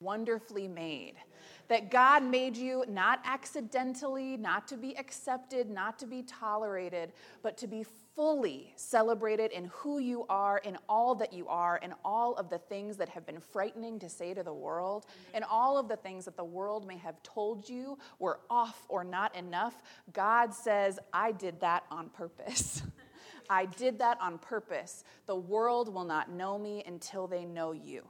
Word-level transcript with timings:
wonderfully 0.00 0.68
made. 0.68 1.14
That 1.68 1.90
God 1.90 2.22
made 2.22 2.56
you 2.56 2.84
not 2.88 3.20
accidentally, 3.24 4.36
not 4.36 4.66
to 4.68 4.76
be 4.76 4.96
accepted, 4.96 5.68
not 5.68 5.98
to 5.98 6.06
be 6.06 6.22
tolerated, 6.22 7.12
but 7.42 7.58
to 7.58 7.66
be 7.66 7.84
fully 8.16 8.72
celebrated 8.74 9.52
in 9.52 9.66
who 9.66 9.98
you 9.98 10.24
are, 10.28 10.58
in 10.58 10.78
all 10.88 11.14
that 11.14 11.32
you 11.32 11.46
are, 11.46 11.76
in 11.76 11.94
all 12.04 12.34
of 12.34 12.48
the 12.48 12.58
things 12.58 12.96
that 12.96 13.08
have 13.08 13.26
been 13.26 13.38
frightening 13.38 13.98
to 13.98 14.08
say 14.08 14.34
to 14.34 14.42
the 14.42 14.52
world, 14.52 15.06
and 15.34 15.44
all 15.44 15.78
of 15.78 15.88
the 15.88 15.96
things 15.96 16.24
that 16.24 16.36
the 16.36 16.44
world 16.44 16.86
may 16.86 16.96
have 16.96 17.22
told 17.22 17.68
you 17.68 17.98
were 18.18 18.40
off 18.50 18.86
or 18.88 19.04
not 19.04 19.36
enough. 19.36 19.82
God 20.12 20.54
says, 20.54 20.98
I 21.12 21.32
did 21.32 21.60
that 21.60 21.84
on 21.90 22.08
purpose. 22.08 22.82
I 23.50 23.66
did 23.66 23.98
that 24.00 24.18
on 24.20 24.38
purpose. 24.38 25.04
The 25.26 25.36
world 25.36 25.92
will 25.92 26.04
not 26.04 26.30
know 26.30 26.58
me 26.58 26.82
until 26.86 27.26
they 27.26 27.44
know 27.44 27.72
you. 27.72 28.04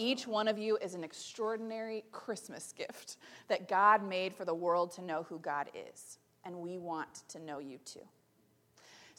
Each 0.00 0.26
one 0.26 0.48
of 0.48 0.58
you 0.58 0.78
is 0.78 0.94
an 0.94 1.04
extraordinary 1.04 2.04
Christmas 2.10 2.72
gift 2.72 3.18
that 3.48 3.68
God 3.68 4.02
made 4.02 4.32
for 4.32 4.46
the 4.46 4.54
world 4.54 4.92
to 4.92 5.02
know 5.02 5.24
who 5.24 5.38
God 5.40 5.68
is. 5.74 6.16
And 6.42 6.56
we 6.56 6.78
want 6.78 7.24
to 7.28 7.38
know 7.38 7.58
you 7.58 7.76
too. 7.84 8.00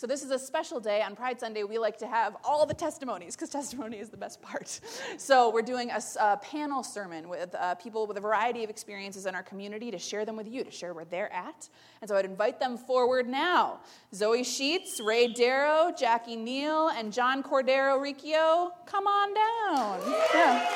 So, 0.02 0.08
this 0.08 0.24
is 0.24 0.32
a 0.32 0.40
special 0.40 0.80
day. 0.80 1.04
On 1.04 1.16
Pride 1.16 1.40
Sunday, 1.40 1.64
we 1.64 1.78
like 1.78 1.96
to 2.00 2.08
have 2.08 2.36
all 2.44 2.66
the 2.66 2.74
testimonies 2.74 3.36
because 3.36 3.50
testimony 3.52 4.00
is 4.00 4.10
the 4.10 4.18
best 4.18 4.42
part. 4.42 4.80
So, 5.18 5.52
we're 5.52 5.62
doing 5.62 5.92
a, 5.92 6.02
a 6.20 6.38
panel 6.38 6.82
sermon 6.82 7.30
with 7.30 7.54
uh, 7.54 7.76
people 7.76 8.08
with 8.08 8.18
a 8.18 8.20
variety 8.20 8.64
of 8.64 8.72
experiences 8.72 9.28
in 9.28 9.36
our 9.36 9.44
community 9.44 9.92
to 9.92 10.00
share 10.00 10.26
them 10.26 10.36
with 10.36 10.48
you, 10.48 10.64
to 10.64 10.72
share 10.72 10.96
where 10.96 11.06
they're 11.06 11.32
at. 11.32 11.70
And 12.02 12.10
so, 12.10 12.16
I'd 12.16 12.26
invite 12.26 12.60
them 12.60 12.80
forward 12.80 13.28
now 13.28 13.82
Zoe 14.12 14.44
Sheets, 14.44 15.00
Ray 15.00 15.28
Darrow, 15.28 15.94
Jackie 15.96 16.36
Neal, 16.36 16.88
and 16.88 17.14
John 17.14 17.44
Cordero 17.44 18.02
Riccio. 18.02 18.72
Come 18.88 19.06
on 19.06 19.36
down. 19.36 20.02
Yeah. 20.34 20.68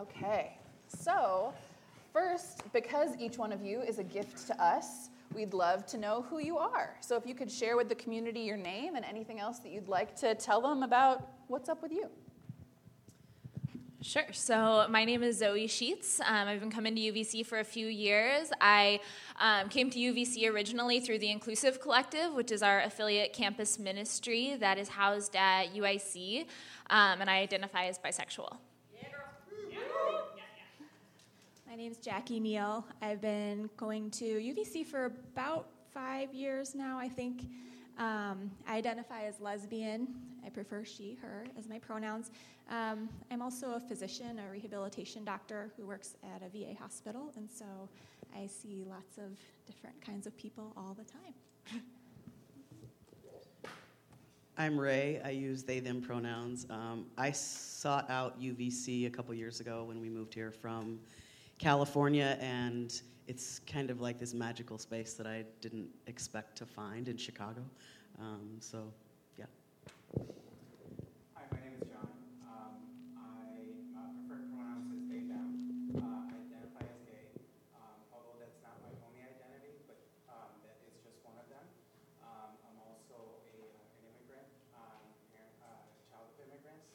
Okay, 0.10 0.58
so 0.88 1.54
first, 2.14 2.64
because 2.74 3.12
each 3.20 3.38
one 3.38 3.52
of 3.52 3.62
you 3.62 3.82
is 3.82 4.00
a 4.00 4.04
gift 4.04 4.48
to 4.48 4.64
us, 4.64 5.10
we'd 5.34 5.54
love 5.54 5.86
to 5.88 5.98
know 5.98 6.26
who 6.30 6.40
you 6.40 6.58
are. 6.58 6.96
So 7.02 7.16
if 7.16 7.26
you 7.26 7.36
could 7.36 7.52
share 7.52 7.78
with 7.78 7.90
the 7.90 7.96
community 7.96 8.42
your 8.42 8.58
name 8.58 8.96
and 8.96 9.06
anything 9.06 9.40
else 9.40 9.60
that 9.60 9.72
you'd 9.72 9.88
like 9.88 10.16
to 10.18 10.36
tell 10.36 10.62
them 10.62 10.84
about 10.84 11.28
what's 11.48 11.70
up 11.70 11.82
with 11.82 11.92
you. 11.92 12.10
Sure. 14.02 14.26
So 14.32 14.86
my 14.90 15.04
name 15.06 15.24
is 15.24 15.40
Zoe 15.40 15.68
Sheets. 15.68 16.22
Um, 16.22 16.48
I've 16.48 16.60
been 16.60 16.72
coming 16.72 16.96
to 16.96 17.02
UVC 17.02 17.46
for 17.46 17.60
a 17.60 17.64
few 17.64 17.88
years. 17.88 18.52
I 18.62 19.00
um, 19.40 19.70
came 19.70 19.90
to 19.90 20.00
UVC 20.00 20.50
originally 20.52 21.00
through 21.00 21.20
the 21.20 21.32
Inclusive 21.32 21.82
Collective, 21.82 22.34
which 22.34 22.52
is 22.52 22.62
our 22.62 22.82
affiliate 22.82 23.34
campus 23.34 23.80
ministry 23.80 24.56
that 24.60 24.78
is 24.78 24.88
housed 24.88 25.36
at 25.36 25.74
UIC, 25.74 26.46
um, 26.92 27.22
and 27.22 27.30
I 27.30 27.40
identify 27.40 27.86
as 27.88 27.98
bisexual. 27.98 28.58
My 31.78 31.84
name 31.84 31.92
is 31.92 32.00
Jackie 32.00 32.40
Neal. 32.40 32.84
I've 33.04 33.22
been 33.22 33.70
going 33.78 34.10
to 34.10 34.26
UVC 34.26 34.84
for 34.84 35.06
about 35.06 35.70
five 35.94 36.34
years 36.34 36.74
now, 36.74 36.98
I 36.98 37.08
think. 37.08 37.44
Um, 38.00 38.50
I 38.68 38.78
identify 38.78 39.26
as 39.26 39.40
lesbian. 39.40 40.08
I 40.44 40.50
prefer 40.50 40.84
she, 40.84 41.20
her 41.22 41.46
as 41.56 41.70
my 41.70 41.78
pronouns. 41.78 42.32
Um, 42.72 43.10
I'm 43.30 43.44
also 43.44 43.74
a 43.74 43.80
physician, 43.80 44.40
a 44.40 44.52
rehabilitation 44.52 45.24
doctor 45.24 45.72
who 45.78 45.86
works 45.86 46.16
at 46.36 46.42
a 46.42 46.50
VA 46.50 46.74
hospital, 46.82 47.32
and 47.36 47.48
so 47.48 47.66
I 48.36 48.48
see 48.48 48.84
lots 48.90 49.20
of 49.20 49.38
different 49.68 50.02
kinds 50.02 50.26
of 50.26 50.36
people 50.36 50.74
all 50.76 50.98
the 50.98 51.06
time. 51.06 51.84
I'm 54.58 54.80
Ray. 54.80 55.22
I 55.24 55.30
use 55.30 55.62
they, 55.62 55.80
them 55.80 56.02
pronouns. 56.02 56.66
Um, 56.72 57.06
I 57.20 57.30
sought 57.30 58.10
out 58.10 58.42
UVC 58.42 59.06
a 59.06 59.12
couple 59.12 59.36
years 59.36 59.60
ago 59.60 59.84
when 59.84 60.02
we 60.02 60.10
moved 60.10 60.34
here 60.34 60.50
from 60.50 60.98
California, 61.60 62.38
and 62.40 63.02
it's 63.28 63.60
kind 63.60 63.90
of 63.90 64.00
like 64.00 64.20
this 64.20 64.34
magical 64.34 64.78
space 64.78 65.14
that 65.16 65.26
I 65.26 65.44
didn't 65.60 65.90
expect 66.06 66.56
to 66.60 66.66
find 66.66 67.08
in 67.08 67.18
Chicago. 67.18 67.62
Um, 68.20 68.58
so, 68.60 68.94
yeah. 69.38 69.46
Hi, 71.34 71.44
my 71.52 71.58
name 71.60 71.74
is 71.82 71.88
John. 71.90 72.08
Um, 72.46 72.78
I 73.18 73.74
uh, 73.98 74.10
prefer 74.22 74.42
pronouns 74.54 74.86
as 74.94 75.02
they, 75.10 75.26
them. 75.26 75.98
Uh, 75.98 76.30
I 76.30 76.38
identify 76.46 76.86
as 76.86 77.02
gay, 77.10 77.26
um, 77.74 77.98
although 78.14 78.38
that's 78.38 78.62
not 78.62 78.78
my 78.86 78.94
only 79.02 79.26
identity, 79.26 79.82
but 79.90 79.98
um, 80.30 80.62
that 80.62 80.78
is 80.86 80.94
just 81.02 81.18
one 81.26 81.42
of 81.42 81.50
them. 81.50 81.66
Um, 82.22 82.54
I'm 82.70 82.78
also 82.86 83.18
a, 83.50 83.58
uh, 83.66 83.98
an 83.98 84.14
immigrant, 84.14 84.46
um, 84.78 85.02
parent, 85.34 85.58
uh, 85.66 85.90
child 86.06 86.30
of 86.32 86.38
immigrants. 86.38 86.86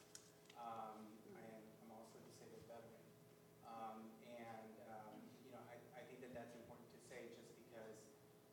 Um, 0.55 1.03
I 1.35 1.43
am, 1.51 1.67
I'm 1.83 1.91
also 1.99 2.23
a 2.23 2.25
disabled 2.31 2.63
veteran. 2.71 3.03
Um, 3.67 4.07
and, 4.27 4.75
um, 4.91 5.15
you 5.47 5.51
know, 5.55 5.63
I, 5.71 5.79
I 5.97 6.03
think 6.07 6.21
that 6.23 6.35
that's 6.35 6.55
important 6.59 6.87
to 6.93 7.01
say 7.09 7.31
just 7.35 7.51
because 7.67 7.99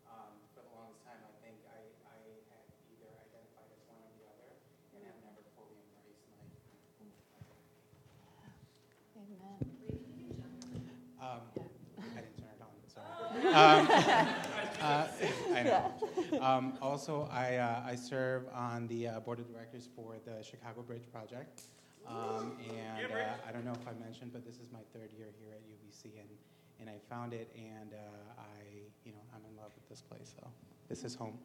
um, 0.07 0.37
for 0.53 0.61
the 0.63 0.71
longest 0.73 1.01
time, 1.05 1.19
I 1.21 1.33
think 1.43 1.59
I, 1.69 1.81
I 2.07 2.17
had 2.49 2.65
either 2.93 3.09
identified 3.29 3.69
as 3.73 3.81
one 3.89 3.99
or 4.01 4.11
the 4.15 4.25
other 4.29 4.51
and 4.95 5.01
have 5.05 5.19
never 5.21 5.41
fully 5.57 5.75
embraced 5.75 6.23
my 6.31 6.39
Amen. 9.17 9.18
Um, 11.21 11.41
I 11.99 12.21
didn't 12.21 12.37
turn 12.37 12.49
it 12.55 12.61
on, 12.61 12.69
sorry. 12.87 13.47
Um, 13.53 13.87
uh, 14.81 15.07
I 15.53 15.63
know. 15.63 16.41
Um, 16.41 16.73
also, 16.81 17.29
I, 17.31 17.57
uh, 17.57 17.83
I 17.85 17.95
serve 17.95 18.43
on 18.53 18.87
the 18.87 19.07
uh, 19.07 19.19
board 19.19 19.39
of 19.39 19.51
directors 19.51 19.87
for 19.95 20.15
the 20.25 20.43
Chicago 20.43 20.81
Bridge 20.81 21.03
Project. 21.11 21.63
Um, 22.07 22.57
and 22.67 23.11
uh, 23.11 23.47
I 23.47 23.51
don't 23.51 23.65
know 23.65 23.73
if 23.73 23.87
I 23.87 23.91
mentioned, 24.03 24.31
but 24.33 24.45
this 24.45 24.55
is 24.55 24.71
my 24.71 24.79
third 24.93 25.11
year 25.13 25.27
here 25.39 25.53
at 25.53 25.61
UVC, 25.61 26.19
and, 26.19 26.29
and 26.79 26.89
I 26.89 26.97
found 27.09 27.33
it, 27.33 27.51
and 27.55 27.93
uh, 27.93 27.97
I, 28.41 28.63
you 29.05 29.11
know, 29.11 29.19
I'm 29.35 29.41
in 29.49 29.55
love 29.57 29.71
with 29.75 29.87
this 29.89 30.01
place, 30.01 30.33
so 30.39 30.47
this 30.87 31.03
is 31.03 31.15
home. 31.15 31.37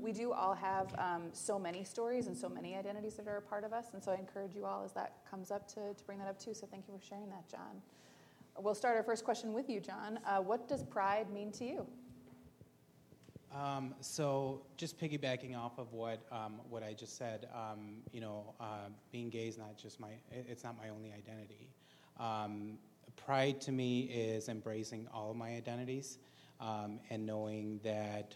We 0.00 0.12
do 0.12 0.32
all 0.32 0.54
have 0.54 0.94
um, 0.96 1.24
so 1.32 1.58
many 1.58 1.82
stories 1.82 2.28
and 2.28 2.36
so 2.36 2.48
many 2.48 2.76
identities 2.76 3.14
that 3.16 3.26
are 3.26 3.38
a 3.38 3.42
part 3.42 3.64
of 3.64 3.72
us, 3.72 3.86
and 3.94 4.02
so 4.02 4.12
I 4.12 4.14
encourage 4.14 4.54
you 4.54 4.64
all 4.64 4.84
as 4.84 4.92
that 4.92 5.16
comes 5.28 5.50
up 5.50 5.66
to, 5.68 5.94
to 5.94 6.04
bring 6.04 6.18
that 6.18 6.28
up 6.28 6.38
too. 6.38 6.54
So 6.54 6.68
thank 6.70 6.86
you 6.86 6.94
for 6.96 7.04
sharing 7.04 7.28
that, 7.30 7.48
John. 7.50 7.82
We'll 8.60 8.74
start 8.74 8.96
our 8.96 9.02
first 9.02 9.24
question 9.24 9.52
with 9.52 9.68
you, 9.68 9.80
John. 9.80 10.20
Uh, 10.26 10.38
what 10.38 10.68
does 10.68 10.84
pride 10.84 11.30
mean 11.30 11.50
to 11.52 11.64
you? 11.64 11.86
Um, 13.54 13.94
so, 14.00 14.62
just 14.76 15.00
piggybacking 15.00 15.56
off 15.56 15.78
of 15.78 15.92
what 15.92 16.20
um, 16.30 16.60
what 16.68 16.82
I 16.82 16.92
just 16.92 17.16
said, 17.16 17.48
um, 17.54 17.96
you 18.12 18.20
know, 18.20 18.54
uh, 18.60 18.88
being 19.10 19.30
gay 19.30 19.48
is 19.48 19.56
not 19.56 19.76
just 19.78 19.98
my 19.98 20.10
it's 20.30 20.64
not 20.64 20.76
my 20.76 20.90
only 20.90 21.12
identity. 21.12 21.68
Um, 22.20 22.78
pride 23.16 23.60
to 23.62 23.72
me 23.72 24.02
is 24.02 24.48
embracing 24.48 25.08
all 25.12 25.30
of 25.30 25.36
my 25.36 25.50
identities 25.50 26.18
um, 26.60 27.00
and 27.10 27.24
knowing 27.24 27.80
that 27.82 28.34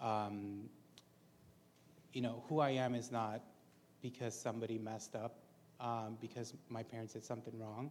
um, 0.00 0.68
you 2.14 2.22
know 2.22 2.42
who 2.48 2.60
I 2.60 2.70
am 2.70 2.94
is 2.94 3.10
not 3.12 3.42
because 4.00 4.38
somebody 4.38 4.78
messed 4.78 5.14
up, 5.14 5.36
because 6.20 6.54
my 6.68 6.82
parents 6.82 7.12
did 7.12 7.24
something 7.24 7.54
wrong. 7.58 7.90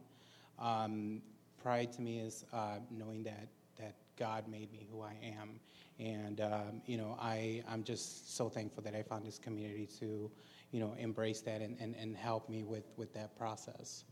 pride 1.61 1.93
to 1.93 2.01
me 2.01 2.19
is 2.19 2.45
uh, 2.51 2.79
knowing 2.89 3.23
that 3.23 3.47
that 3.79 3.95
God 4.17 4.47
made 4.47 4.71
me 4.71 4.87
who 4.91 5.01
I 5.01 5.15
am. 5.39 5.59
And, 5.99 6.41
um, 6.41 6.81
you 6.85 6.97
know, 6.97 7.17
I, 7.19 7.63
I'm 7.67 7.83
just 7.83 8.35
so 8.35 8.49
thankful 8.49 8.83
that 8.83 8.95
I 8.95 9.01
found 9.03 9.25
this 9.25 9.39
community 9.39 9.87
to, 9.99 10.29
you 10.71 10.79
know, 10.79 10.95
embrace 10.97 11.41
that 11.41 11.61
and, 11.61 11.77
and, 11.79 11.95
and 11.95 12.15
help 12.15 12.49
me 12.49 12.63
with, 12.63 12.85
with 12.97 13.13
that 13.13 13.37
process. 13.37 14.03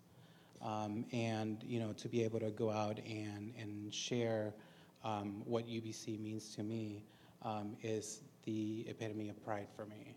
Um, 0.62 1.06
and, 1.12 1.64
you 1.64 1.80
know, 1.80 1.94
to 1.94 2.08
be 2.08 2.24
able 2.24 2.40
to 2.40 2.52
go 2.52 2.70
out 2.70 3.00
and, 3.00 3.54
and 3.60 3.94
share 3.94 4.54
um, 5.04 5.42
what 5.46 5.68
UVC 5.68 6.20
means 6.20 6.56
to 6.56 6.64
me 6.64 7.04
um, 7.44 7.76
is 7.82 8.22
the 8.44 8.86
epitome 8.88 9.30
of 9.30 9.44
pride 9.44 9.68
for 9.76 9.86
me. 9.86 10.16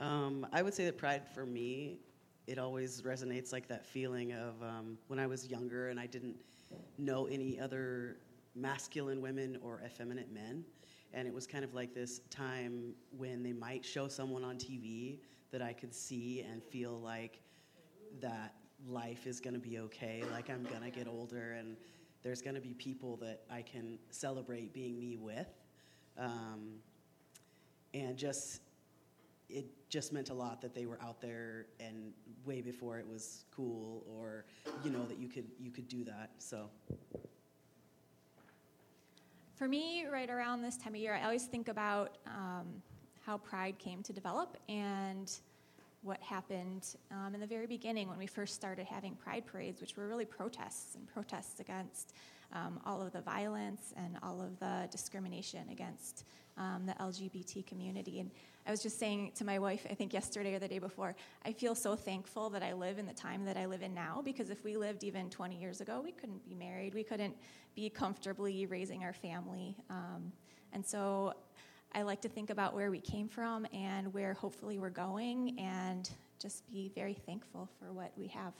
Um, 0.00 0.46
I 0.52 0.62
would 0.62 0.74
say 0.74 0.84
that 0.86 0.98
pride 0.98 1.22
for 1.32 1.46
me, 1.46 2.00
it 2.46 2.58
always 2.58 3.02
resonates 3.02 3.52
like 3.52 3.68
that 3.68 3.86
feeling 3.86 4.32
of 4.32 4.60
um, 4.62 4.98
when 5.06 5.18
I 5.18 5.26
was 5.26 5.48
younger 5.48 5.88
and 5.88 6.00
I 6.00 6.06
didn't 6.06 6.36
know 6.98 7.26
any 7.26 7.60
other 7.60 8.16
masculine 8.54 9.22
women 9.22 9.58
or 9.62 9.80
effeminate 9.84 10.32
men. 10.32 10.64
And 11.14 11.28
it 11.28 11.34
was 11.34 11.46
kind 11.46 11.64
of 11.64 11.74
like 11.74 11.94
this 11.94 12.20
time 12.30 12.94
when 13.16 13.42
they 13.42 13.52
might 13.52 13.84
show 13.84 14.08
someone 14.08 14.44
on 14.44 14.56
TV 14.56 15.18
that 15.52 15.62
I 15.62 15.72
could 15.72 15.94
see 15.94 16.40
and 16.40 16.62
feel 16.62 16.98
like 16.98 17.40
that 18.20 18.54
life 18.88 19.26
is 19.26 19.40
going 19.40 19.54
to 19.54 19.60
be 19.60 19.78
okay, 19.78 20.24
like 20.32 20.50
I'm 20.50 20.64
going 20.64 20.82
to 20.82 20.90
get 20.90 21.06
older 21.06 21.52
and 21.52 21.76
there's 22.22 22.40
going 22.40 22.54
to 22.54 22.60
be 22.60 22.74
people 22.74 23.16
that 23.16 23.42
I 23.50 23.62
can 23.62 23.98
celebrate 24.10 24.72
being 24.72 24.98
me 24.98 25.16
with. 25.16 25.48
Um, 26.18 26.78
and 27.94 28.16
just 28.16 28.60
it 29.48 29.66
just 29.90 30.12
meant 30.12 30.30
a 30.30 30.34
lot 30.34 30.62
that 30.62 30.74
they 30.74 30.86
were 30.86 30.98
out 31.02 31.20
there 31.20 31.66
and 31.78 32.12
way 32.44 32.60
before 32.62 32.98
it 32.98 33.06
was 33.06 33.44
cool 33.54 34.04
or 34.08 34.44
you 34.82 34.90
know 34.90 35.04
that 35.04 35.18
you 35.18 35.28
could 35.28 35.46
you 35.60 35.70
could 35.70 35.88
do 35.88 36.04
that 36.04 36.30
so 36.38 36.70
for 39.54 39.68
me 39.68 40.06
right 40.10 40.30
around 40.30 40.62
this 40.62 40.76
time 40.76 40.94
of 40.94 41.00
year 41.00 41.14
i 41.14 41.24
always 41.24 41.44
think 41.44 41.68
about 41.68 42.16
um, 42.26 42.66
how 43.24 43.36
pride 43.36 43.78
came 43.78 44.02
to 44.02 44.12
develop 44.12 44.56
and 44.68 45.40
what 46.02 46.20
happened 46.20 46.96
um, 47.10 47.34
in 47.34 47.40
the 47.40 47.46
very 47.46 47.66
beginning 47.66 48.08
when 48.08 48.18
we 48.18 48.26
first 48.26 48.54
started 48.54 48.86
having 48.86 49.14
pride 49.14 49.46
parades 49.46 49.80
which 49.80 49.96
were 49.96 50.08
really 50.08 50.24
protests 50.24 50.96
and 50.96 51.06
protests 51.06 51.60
against 51.60 52.14
um, 52.52 52.80
all 52.84 53.00
of 53.00 53.12
the 53.12 53.20
violence 53.20 53.94
and 53.96 54.18
all 54.22 54.40
of 54.40 54.58
the 54.58 54.88
discrimination 54.90 55.68
against 55.70 56.24
um, 56.58 56.84
the 56.86 56.92
LGBT 56.94 57.66
community. 57.66 58.20
And 58.20 58.30
I 58.66 58.70
was 58.70 58.82
just 58.82 58.98
saying 58.98 59.32
to 59.36 59.44
my 59.44 59.58
wife, 59.58 59.86
I 59.90 59.94
think 59.94 60.12
yesterday 60.12 60.54
or 60.54 60.58
the 60.58 60.68
day 60.68 60.78
before, 60.78 61.16
I 61.44 61.52
feel 61.52 61.74
so 61.74 61.96
thankful 61.96 62.50
that 62.50 62.62
I 62.62 62.74
live 62.74 62.98
in 62.98 63.06
the 63.06 63.14
time 63.14 63.44
that 63.46 63.56
I 63.56 63.66
live 63.66 63.82
in 63.82 63.94
now 63.94 64.20
because 64.22 64.50
if 64.50 64.62
we 64.64 64.76
lived 64.76 65.02
even 65.02 65.30
20 65.30 65.56
years 65.56 65.80
ago, 65.80 66.00
we 66.04 66.12
couldn't 66.12 66.44
be 66.44 66.54
married, 66.54 66.94
we 66.94 67.04
couldn't 67.04 67.34
be 67.74 67.88
comfortably 67.88 68.66
raising 68.66 69.02
our 69.02 69.14
family. 69.14 69.76
Um, 69.88 70.32
and 70.72 70.84
so 70.84 71.34
I 71.94 72.02
like 72.02 72.22
to 72.22 72.28
think 72.28 72.48
about 72.48 72.74
where 72.74 72.90
we 72.90 73.00
came 73.00 73.28
from 73.28 73.66
and 73.72 74.14
where 74.14 74.32
hopefully 74.32 74.78
we're 74.78 74.88
going 74.88 75.58
and 75.58 76.08
just 76.40 76.68
be 76.70 76.90
very 76.94 77.12
thankful 77.12 77.68
for 77.78 77.92
what 77.92 78.12
we 78.16 78.28
have. 78.28 78.54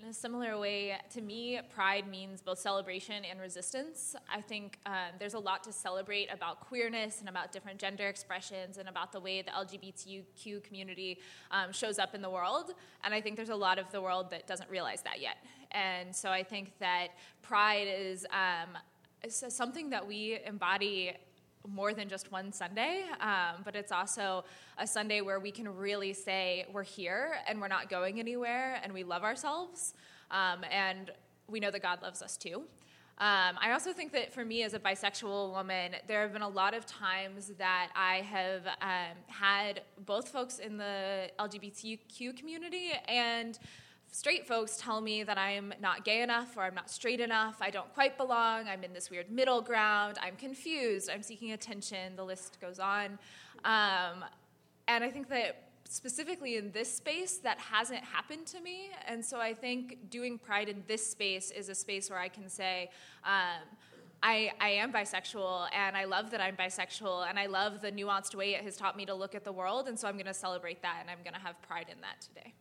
In 0.00 0.06
a 0.06 0.14
similar 0.14 0.56
way, 0.56 0.96
to 1.14 1.20
me, 1.20 1.58
pride 1.74 2.06
means 2.06 2.40
both 2.40 2.60
celebration 2.60 3.24
and 3.24 3.40
resistance. 3.40 4.14
I 4.32 4.40
think 4.40 4.78
um, 4.86 4.92
there's 5.18 5.34
a 5.34 5.38
lot 5.40 5.64
to 5.64 5.72
celebrate 5.72 6.32
about 6.32 6.60
queerness 6.60 7.18
and 7.18 7.28
about 7.28 7.50
different 7.50 7.80
gender 7.80 8.06
expressions 8.06 8.78
and 8.78 8.88
about 8.88 9.10
the 9.10 9.18
way 9.18 9.42
the 9.42 9.50
LGBTQ 9.50 10.62
community 10.62 11.18
um, 11.50 11.72
shows 11.72 11.98
up 11.98 12.14
in 12.14 12.22
the 12.22 12.30
world. 12.30 12.74
And 13.02 13.12
I 13.12 13.20
think 13.20 13.34
there's 13.34 13.48
a 13.48 13.56
lot 13.56 13.80
of 13.80 13.90
the 13.90 14.00
world 14.00 14.30
that 14.30 14.46
doesn't 14.46 14.70
realize 14.70 15.02
that 15.02 15.20
yet. 15.20 15.38
And 15.72 16.14
so 16.14 16.30
I 16.30 16.44
think 16.44 16.78
that 16.78 17.08
pride 17.42 17.88
is, 17.88 18.24
um, 18.30 18.78
is 19.24 19.44
something 19.48 19.90
that 19.90 20.06
we 20.06 20.38
embody 20.46 21.14
more 21.72 21.92
than 21.92 22.08
just 22.08 22.32
one 22.32 22.52
Sunday, 22.52 23.02
um, 23.20 23.62
but 23.64 23.76
it's 23.76 23.92
also 23.92 24.44
a 24.78 24.86
Sunday 24.86 25.20
where 25.20 25.40
we 25.40 25.50
can 25.50 25.68
really 25.68 26.12
say 26.12 26.66
we're 26.72 26.82
here 26.82 27.36
and 27.48 27.60
we're 27.60 27.68
not 27.68 27.88
going 27.88 28.18
anywhere 28.18 28.80
and 28.82 28.92
we 28.92 29.04
love 29.04 29.22
ourselves 29.22 29.94
um, 30.30 30.64
and 30.70 31.10
we 31.48 31.60
know 31.60 31.70
that 31.70 31.82
God 31.82 32.02
loves 32.02 32.22
us 32.22 32.36
too. 32.36 32.64
Um, 33.20 33.58
I 33.60 33.72
also 33.72 33.92
think 33.92 34.12
that 34.12 34.32
for 34.32 34.44
me 34.44 34.62
as 34.62 34.74
a 34.74 34.78
bisexual 34.78 35.50
woman, 35.50 35.96
there 36.06 36.22
have 36.22 36.32
been 36.32 36.42
a 36.42 36.48
lot 36.48 36.72
of 36.72 36.86
times 36.86 37.50
that 37.58 37.90
I 37.96 38.16
have 38.18 38.64
um, 38.80 39.16
had 39.26 39.80
both 40.06 40.28
folks 40.28 40.60
in 40.60 40.76
the 40.76 41.28
LGBTQ 41.40 42.36
community 42.36 42.92
and 43.08 43.58
straight 44.10 44.46
folks 44.46 44.76
tell 44.78 45.00
me 45.00 45.22
that 45.22 45.38
I'm 45.38 45.72
not 45.80 46.04
gay 46.04 46.22
enough 46.22 46.56
or 46.56 46.62
I'm 46.62 46.74
not 46.74 46.90
straight 46.90 47.20
enough, 47.20 47.56
I 47.60 47.70
don't 47.70 47.92
quite 47.94 48.16
belong, 48.16 48.68
I'm 48.68 48.82
in 48.84 48.92
this 48.92 49.10
weird 49.10 49.30
middle 49.30 49.60
ground, 49.60 50.18
I'm 50.22 50.36
confused, 50.36 51.10
I'm 51.10 51.22
seeking 51.22 51.52
attention, 51.52 52.16
the 52.16 52.24
list 52.24 52.58
goes 52.60 52.78
on. 52.78 53.18
Um, 53.64 54.24
and 54.86 55.04
I 55.04 55.10
think 55.10 55.28
that 55.28 55.68
specifically 55.88 56.56
in 56.56 56.70
this 56.72 56.92
space, 56.94 57.38
that 57.38 57.58
hasn't 57.58 58.04
happened 58.04 58.46
to 58.46 58.60
me. 58.60 58.90
And 59.06 59.24
so 59.24 59.40
I 59.40 59.54
think 59.54 60.10
doing 60.10 60.38
Pride 60.38 60.68
in 60.68 60.82
this 60.86 61.06
space 61.06 61.50
is 61.50 61.68
a 61.68 61.74
space 61.74 62.10
where 62.10 62.18
I 62.18 62.28
can 62.28 62.48
say, 62.48 62.90
um, 63.24 63.62
I, 64.22 64.52
I, 64.60 64.70
am 64.70 64.92
bisexual 64.92 65.68
and 65.72 65.96
I 65.96 66.04
love 66.04 66.32
that 66.32 66.40
I'm 66.40 66.56
bisexual 66.56 67.28
and 67.28 67.38
I 67.38 67.46
love 67.46 67.80
the 67.80 67.92
nuanced 67.92 68.34
way 68.34 68.54
it 68.54 68.64
has 68.64 68.76
taught 68.76 68.96
me 68.96 69.06
to 69.06 69.14
look 69.14 69.36
at 69.36 69.44
the 69.44 69.52
world. 69.52 69.86
And 69.86 69.96
so 69.98 70.08
I'm 70.08 70.14
going 70.14 70.26
to 70.26 70.34
celebrate 70.34 70.82
that 70.82 70.98
and 71.00 71.08
I'm 71.08 71.22
going 71.22 71.34
to 71.34 71.40
have 71.40 71.60
pride 71.62 71.86
in 71.90 72.00
that 72.00 72.20
today. 72.20 72.52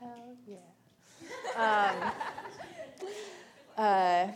Hell 0.00 0.36
yeah. 0.46 0.56
Um, 1.56 2.12
uh, 3.76 4.28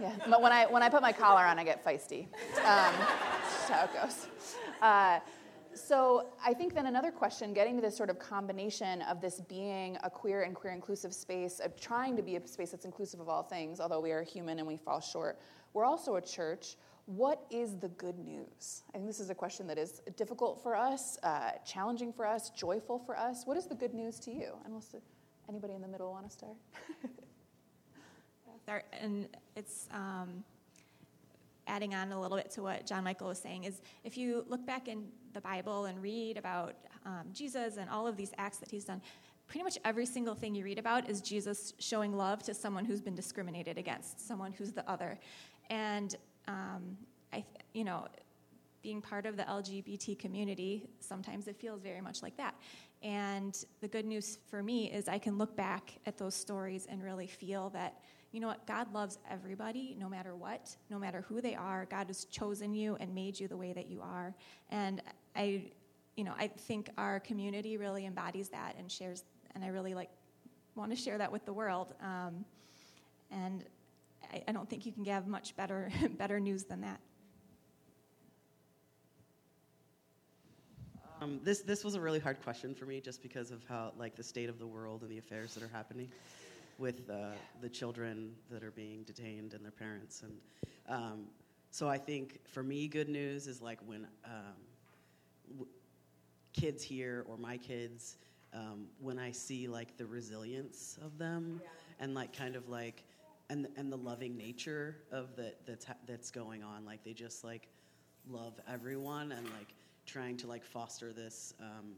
yeah, 0.00 0.12
but 0.28 0.40
when 0.40 0.52
I, 0.52 0.66
when 0.66 0.82
I 0.82 0.88
put 0.88 1.02
my 1.02 1.12
collar 1.12 1.42
on, 1.42 1.58
I 1.58 1.64
get 1.64 1.84
feisty. 1.84 2.26
Um, 2.58 2.94
that's 2.94 3.68
how 3.68 3.84
it 3.84 3.90
goes. 3.92 4.26
Uh, 4.80 5.18
so 5.74 6.26
I 6.44 6.54
think 6.54 6.74
then 6.74 6.86
another 6.86 7.10
question, 7.10 7.52
getting 7.52 7.76
to 7.76 7.82
this 7.82 7.96
sort 7.96 8.10
of 8.10 8.18
combination 8.18 9.02
of 9.02 9.20
this 9.20 9.40
being 9.40 9.98
a 10.04 10.10
queer 10.10 10.42
and 10.42 10.54
queer 10.54 10.72
inclusive 10.72 11.14
space, 11.14 11.60
of 11.60 11.78
trying 11.80 12.16
to 12.16 12.22
be 12.22 12.36
a 12.36 12.46
space 12.46 12.70
that's 12.70 12.84
inclusive 12.84 13.20
of 13.20 13.28
all 13.28 13.42
things, 13.42 13.80
although 13.80 14.00
we 14.00 14.12
are 14.12 14.22
human 14.22 14.58
and 14.58 14.66
we 14.68 14.76
fall 14.76 15.00
short. 15.00 15.38
We're 15.72 15.84
also 15.84 16.16
a 16.16 16.20
church. 16.20 16.76
What 17.16 17.44
is 17.50 17.76
the 17.76 17.88
good 17.88 18.20
news? 18.20 18.82
I 18.90 18.98
think 18.98 19.08
this 19.08 19.18
is 19.18 19.30
a 19.30 19.34
question 19.34 19.66
that 19.66 19.78
is 19.78 20.00
difficult 20.16 20.62
for 20.62 20.76
us, 20.76 21.18
uh, 21.24 21.50
challenging 21.66 22.12
for 22.12 22.24
us, 22.24 22.50
joyful 22.50 23.00
for 23.00 23.18
us. 23.18 23.44
What 23.46 23.56
is 23.56 23.66
the 23.66 23.74
good 23.74 23.94
news 23.94 24.20
to 24.20 24.30
you? 24.30 24.52
And 24.64 24.72
we'll 24.72 24.84
anybody 25.48 25.74
in 25.74 25.82
the 25.82 25.88
middle 25.88 26.12
want 26.12 26.30
to 26.30 26.32
start? 28.62 28.84
and 29.00 29.26
it's 29.56 29.88
um, 29.90 30.44
adding 31.66 31.96
on 31.96 32.12
a 32.12 32.20
little 32.20 32.36
bit 32.36 32.48
to 32.52 32.62
what 32.62 32.86
John 32.86 33.02
Michael 33.02 33.26
was 33.26 33.40
saying 33.40 33.64
is 33.64 33.80
if 34.04 34.16
you 34.16 34.44
look 34.48 34.64
back 34.64 34.86
in 34.86 35.08
the 35.32 35.40
Bible 35.40 35.86
and 35.86 36.00
read 36.00 36.36
about 36.36 36.76
um, 37.04 37.24
Jesus 37.32 37.76
and 37.76 37.90
all 37.90 38.06
of 38.06 38.16
these 38.16 38.30
acts 38.38 38.58
that 38.58 38.70
he's 38.70 38.84
done, 38.84 39.02
pretty 39.48 39.64
much 39.64 39.78
every 39.84 40.06
single 40.06 40.36
thing 40.36 40.54
you 40.54 40.62
read 40.62 40.78
about 40.78 41.10
is 41.10 41.20
Jesus 41.20 41.74
showing 41.80 42.16
love 42.16 42.44
to 42.44 42.54
someone 42.54 42.84
who's 42.84 43.00
been 43.00 43.16
discriminated 43.16 43.78
against, 43.78 44.24
someone 44.24 44.52
who's 44.52 44.70
the 44.70 44.88
other. 44.88 45.18
And 45.70 46.14
um, 46.50 46.96
I, 47.32 47.44
you 47.72 47.84
know, 47.84 48.06
being 48.82 49.00
part 49.00 49.26
of 49.26 49.36
the 49.36 49.44
LGBT 49.44 50.18
community, 50.18 50.88
sometimes 51.00 51.46
it 51.48 51.56
feels 51.56 51.82
very 51.82 52.00
much 52.00 52.22
like 52.22 52.36
that. 52.36 52.54
And 53.02 53.56
the 53.80 53.88
good 53.88 54.04
news 54.04 54.38
for 54.48 54.62
me 54.62 54.90
is 54.90 55.08
I 55.08 55.18
can 55.18 55.38
look 55.38 55.56
back 55.56 55.92
at 56.06 56.18
those 56.18 56.34
stories 56.34 56.86
and 56.90 57.02
really 57.02 57.26
feel 57.26 57.70
that 57.70 58.00
you 58.32 58.38
know 58.38 58.46
what? 58.46 58.64
God 58.64 58.92
loves 58.94 59.18
everybody, 59.28 59.96
no 59.98 60.08
matter 60.08 60.36
what, 60.36 60.76
no 60.88 61.00
matter 61.00 61.24
who 61.28 61.40
they 61.40 61.56
are. 61.56 61.86
God 61.90 62.06
has 62.06 62.26
chosen 62.26 62.72
you 62.72 62.96
and 63.00 63.12
made 63.12 63.40
you 63.40 63.48
the 63.48 63.56
way 63.56 63.72
that 63.72 63.88
you 63.88 64.00
are. 64.02 64.36
And 64.70 65.02
I, 65.34 65.72
you 66.16 66.22
know, 66.22 66.34
I 66.38 66.46
think 66.46 66.90
our 66.96 67.18
community 67.18 67.76
really 67.76 68.06
embodies 68.06 68.48
that 68.50 68.76
and 68.78 68.90
shares, 68.90 69.24
and 69.56 69.64
I 69.64 69.68
really 69.68 69.94
like 69.94 70.10
want 70.76 70.92
to 70.92 70.96
share 70.96 71.18
that 71.18 71.32
with 71.32 71.44
the 71.44 71.52
world. 71.52 71.94
Um, 72.00 72.44
and 73.32 73.64
I, 74.30 74.42
I 74.48 74.52
don't 74.52 74.68
think 74.68 74.86
you 74.86 74.92
can 74.92 75.04
have 75.06 75.26
much 75.26 75.56
better, 75.56 75.90
better 76.18 76.40
news 76.40 76.64
than 76.64 76.82
that. 76.82 77.00
Um, 81.22 81.38
this 81.44 81.60
this 81.60 81.84
was 81.84 81.96
a 81.96 82.00
really 82.00 82.18
hard 82.18 82.42
question 82.42 82.74
for 82.74 82.86
me, 82.86 83.00
just 83.00 83.22
because 83.22 83.50
of 83.50 83.62
how 83.68 83.92
like 83.98 84.16
the 84.16 84.22
state 84.22 84.48
of 84.48 84.58
the 84.58 84.66
world 84.66 85.02
and 85.02 85.10
the 85.10 85.18
affairs 85.18 85.52
that 85.54 85.62
are 85.62 85.68
happening 85.68 86.08
with 86.78 87.10
uh, 87.10 87.32
the 87.60 87.68
children 87.68 88.32
that 88.50 88.64
are 88.64 88.70
being 88.70 89.02
detained 89.02 89.52
and 89.52 89.62
their 89.62 89.70
parents. 89.70 90.22
And 90.22 90.32
um, 90.88 91.26
so 91.70 91.88
I 91.88 91.98
think 91.98 92.40
for 92.46 92.62
me, 92.62 92.88
good 92.88 93.10
news 93.10 93.46
is 93.46 93.60
like 93.60 93.78
when 93.84 94.06
um, 94.24 94.56
w- 95.50 95.68
kids 96.54 96.82
here 96.82 97.26
or 97.28 97.36
my 97.36 97.58
kids, 97.58 98.16
um, 98.54 98.86
when 98.98 99.18
I 99.18 99.30
see 99.30 99.68
like 99.68 99.98
the 99.98 100.06
resilience 100.06 100.98
of 101.04 101.18
them 101.18 101.60
yeah. 101.62 101.68
and 102.00 102.14
like 102.14 102.34
kind 102.34 102.56
of 102.56 102.70
like, 102.70 103.04
and, 103.50 103.66
and 103.76 103.92
the 103.92 103.96
loving 103.96 104.36
nature 104.36 104.96
of 105.12 105.36
that 105.36 105.66
that's, 105.66 105.84
ha- 105.84 105.98
that's 106.06 106.30
going 106.30 106.62
on. 106.62 106.86
Like 106.86 107.04
they 107.04 107.12
just 107.12 107.44
like 107.44 107.68
love 108.28 108.54
everyone 108.66 109.32
and 109.32 109.44
like 109.50 109.74
trying 110.06 110.36
to 110.38 110.46
like 110.46 110.64
foster 110.64 111.12
this 111.12 111.52
um, 111.60 111.92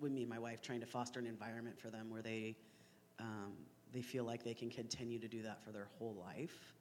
with 0.00 0.12
me 0.12 0.20
and 0.20 0.30
my 0.30 0.38
wife 0.38 0.62
trying 0.62 0.80
to 0.80 0.86
foster 0.86 1.18
an 1.18 1.26
environment 1.26 1.80
for 1.80 1.90
them 1.90 2.10
where 2.10 2.22
they 2.22 2.56
um, 3.18 3.54
they 3.92 4.02
feel 4.02 4.24
like 4.24 4.44
they 4.44 4.52
can 4.54 4.68
continue 4.68 5.18
to 5.18 5.28
do 5.28 5.42
that 5.42 5.64
for 5.64 5.72
their 5.72 5.88
whole 5.98 6.14
life 6.14 6.74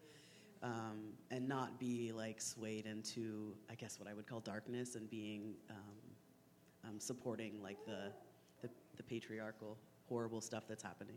um, 0.61 1.13
and 1.31 1.47
not 1.47 1.79
be 1.79 2.11
like 2.11 2.41
swayed 2.41 2.85
into, 2.85 3.53
I 3.69 3.75
guess, 3.75 3.99
what 3.99 4.09
I 4.09 4.13
would 4.13 4.27
call 4.27 4.41
darkness 4.41 4.95
and 4.95 5.09
being 5.09 5.53
um, 5.69 6.89
um, 6.89 6.99
supporting 6.99 7.61
like 7.61 7.77
the, 7.85 8.11
the, 8.61 8.69
the 8.97 9.03
patriarchal, 9.03 9.77
horrible 10.09 10.41
stuff 10.41 10.63
that's 10.67 10.83
happening. 10.83 11.15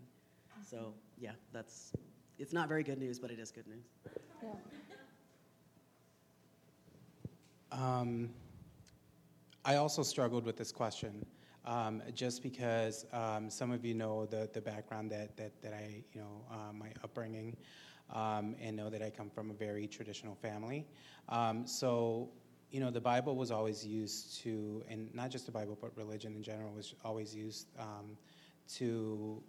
So 0.62 0.94
yeah, 1.18 1.32
that's 1.52 1.92
it's 2.38 2.52
not 2.52 2.68
very 2.68 2.82
good 2.82 2.98
news, 2.98 3.18
but 3.18 3.30
it 3.30 3.38
is 3.38 3.50
good 3.50 3.66
news. 3.66 3.84
Yeah. 4.42 4.50
Um, 7.70 8.30
I 9.64 9.76
also 9.76 10.02
struggled 10.02 10.44
with 10.44 10.56
this 10.56 10.72
question 10.72 11.26
um, 11.68 12.02
just 12.14 12.42
because 12.42 13.04
um, 13.12 13.50
some 13.50 13.70
of 13.70 13.84
you 13.84 13.94
know 13.94 14.24
the, 14.24 14.48
the 14.52 14.60
background 14.60 15.10
that, 15.12 15.36
that, 15.36 15.60
that 15.62 15.74
I, 15.74 16.02
you 16.14 16.20
know, 16.20 16.44
uh, 16.50 16.72
my 16.72 16.88
upbringing, 17.04 17.56
um, 18.14 18.56
and 18.60 18.74
know 18.74 18.88
that 18.88 19.02
I 19.02 19.10
come 19.10 19.28
from 19.28 19.50
a 19.50 19.54
very 19.54 19.86
traditional 19.86 20.34
family. 20.34 20.86
Um, 21.28 21.66
so, 21.66 22.30
you 22.70 22.80
know, 22.80 22.90
the 22.90 23.00
Bible 23.00 23.36
was 23.36 23.50
always 23.50 23.86
used 23.86 24.40
to, 24.42 24.82
and 24.88 25.14
not 25.14 25.30
just 25.30 25.44
the 25.44 25.52
Bible, 25.52 25.76
but 25.78 25.94
religion 25.96 26.34
in 26.34 26.42
general 26.42 26.72
was 26.72 26.94
always 27.04 27.34
used 27.34 27.66
um, 27.78 28.16
to, 28.76 29.42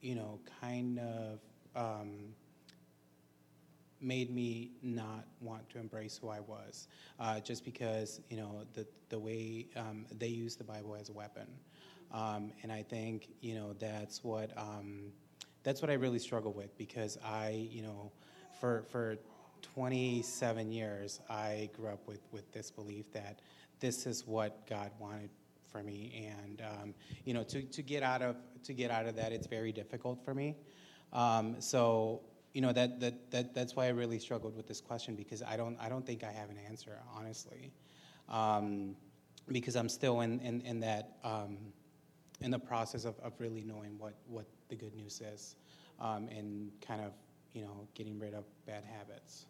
you 0.00 0.14
know, 0.14 0.38
kind 0.60 0.98
of 0.98 1.40
um, 1.74 2.34
made 4.00 4.34
me 4.34 4.70
not 4.82 5.26
want 5.40 5.68
to 5.70 5.78
embrace 5.78 6.18
who 6.20 6.28
I 6.28 6.40
was, 6.40 6.88
uh, 7.18 7.40
just 7.40 7.64
because 7.64 8.20
you 8.30 8.36
know 8.36 8.62
the 8.74 8.86
the 9.08 9.18
way 9.18 9.66
um, 9.76 10.06
they 10.18 10.28
use 10.28 10.56
the 10.56 10.64
Bible 10.64 10.96
as 10.96 11.08
a 11.08 11.12
weapon, 11.12 11.46
um, 12.12 12.52
and 12.62 12.72
I 12.72 12.82
think 12.82 13.28
you 13.40 13.54
know 13.54 13.72
that's 13.78 14.22
what 14.22 14.56
um, 14.56 15.12
that's 15.62 15.82
what 15.82 15.90
I 15.90 15.94
really 15.94 16.18
struggle 16.18 16.52
with 16.52 16.76
because 16.78 17.18
I 17.24 17.68
you 17.70 17.82
know 17.82 18.10
for 18.60 18.84
for 18.90 19.16
27 19.62 20.70
years 20.70 21.20
I 21.28 21.70
grew 21.76 21.88
up 21.88 22.06
with 22.06 22.20
with 22.32 22.50
this 22.52 22.70
belief 22.70 23.10
that 23.12 23.40
this 23.80 24.06
is 24.06 24.26
what 24.26 24.66
God 24.68 24.90
wanted 24.98 25.30
for 25.76 25.82
me, 25.82 26.30
and 26.30 26.62
um, 26.62 26.94
you 27.24 27.34
know 27.34 27.42
to 27.44 27.62
to 27.62 27.82
get 27.82 28.02
out 28.02 28.22
of 28.22 28.36
to 28.64 28.72
get 28.72 28.90
out 28.90 29.06
of 29.06 29.16
that 29.16 29.32
it's 29.32 29.46
very 29.46 29.72
difficult 29.72 30.24
for 30.24 30.34
me. 30.34 30.56
Um, 31.12 31.56
so 31.60 32.22
you 32.52 32.62
know 32.62 32.72
that, 32.72 33.00
that, 33.00 33.30
that 33.30 33.54
that's 33.54 33.76
why 33.76 33.86
I 33.86 33.90
really 33.90 34.18
struggled 34.18 34.56
with 34.56 34.66
this 34.66 34.80
question 34.80 35.14
because 35.14 35.42
I 35.42 35.56
don't 35.56 35.76
I 35.78 35.88
don't 35.88 36.06
think 36.06 36.24
I 36.24 36.32
have 36.32 36.48
an 36.50 36.58
answer 36.68 36.98
honestly, 37.14 37.72
um, 38.28 38.96
because 39.48 39.76
I'm 39.76 39.88
still 39.88 40.20
in 40.20 40.40
in, 40.40 40.62
in 40.62 40.80
that 40.80 41.18
um, 41.22 41.58
in 42.40 42.50
the 42.50 42.58
process 42.58 43.04
of, 43.04 43.18
of 43.20 43.32
really 43.38 43.62
knowing 43.62 43.98
what 43.98 44.14
what 44.26 44.46
the 44.68 44.76
good 44.76 44.94
news 44.94 45.20
is, 45.20 45.56
um, 46.00 46.28
and 46.28 46.70
kind 46.80 47.02
of 47.02 47.12
you 47.52 47.62
know 47.62 47.86
getting 47.94 48.18
rid 48.18 48.32
of 48.32 48.44
bad 48.66 48.84
habits. 48.84 49.46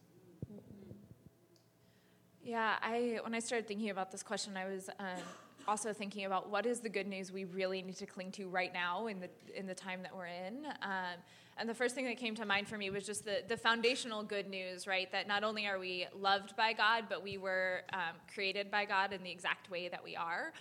Yeah, 2.42 2.76
I 2.83 3.21
when 3.23 3.35
I 3.35 3.40
started 3.40 3.68
thinking 3.68 3.90
about 3.90 4.11
this 4.11 4.25
question, 4.25 4.56
I 4.56 4.66
was. 4.66 4.90
Um, 4.99 5.23
also 5.68 5.92
thinking 5.92 6.25
about 6.25 6.50
what 6.50 6.66
is 6.66 6.80
the 6.80 6.88
good 6.88 7.06
news 7.06 7.32
we 7.32 7.44
really 7.44 7.82
need 7.82 7.96
to 7.96 8.06
cling 8.06 8.30
to 8.32 8.49
right 8.49 8.73
now 8.73 9.06
in 9.06 9.20
the 9.20 9.28
in 9.54 9.66
the 9.66 9.75
time 9.75 10.02
that 10.02 10.14
we're 10.14 10.26
in. 10.26 10.66
Um, 10.82 11.18
and 11.58 11.68
the 11.68 11.75
first 11.75 11.94
thing 11.94 12.04
that 12.04 12.18
came 12.18 12.35
to 12.35 12.44
mind 12.44 12.68
for 12.68 12.76
me 12.76 12.90
was 12.90 13.06
just 13.06 13.25
the, 13.25 13.42
the 13.49 13.56
foundational 13.56 14.23
good 14.23 14.49
news, 14.49 14.87
right? 14.87 15.11
That 15.11 15.26
not 15.26 15.42
only 15.42 15.66
are 15.66 15.78
we 15.78 16.06
loved 16.14 16.54
by 16.54 16.75
God, 16.75 17.04
but 17.08 17.23
we 17.23 17.38
were 17.38 17.80
um, 17.94 18.16
created 18.32 18.70
by 18.70 18.85
God 18.85 19.14
in 19.14 19.23
the 19.23 19.30
exact 19.30 19.70
way 19.70 19.88
that 19.88 20.04
we 20.04 20.14
are. 20.16 20.52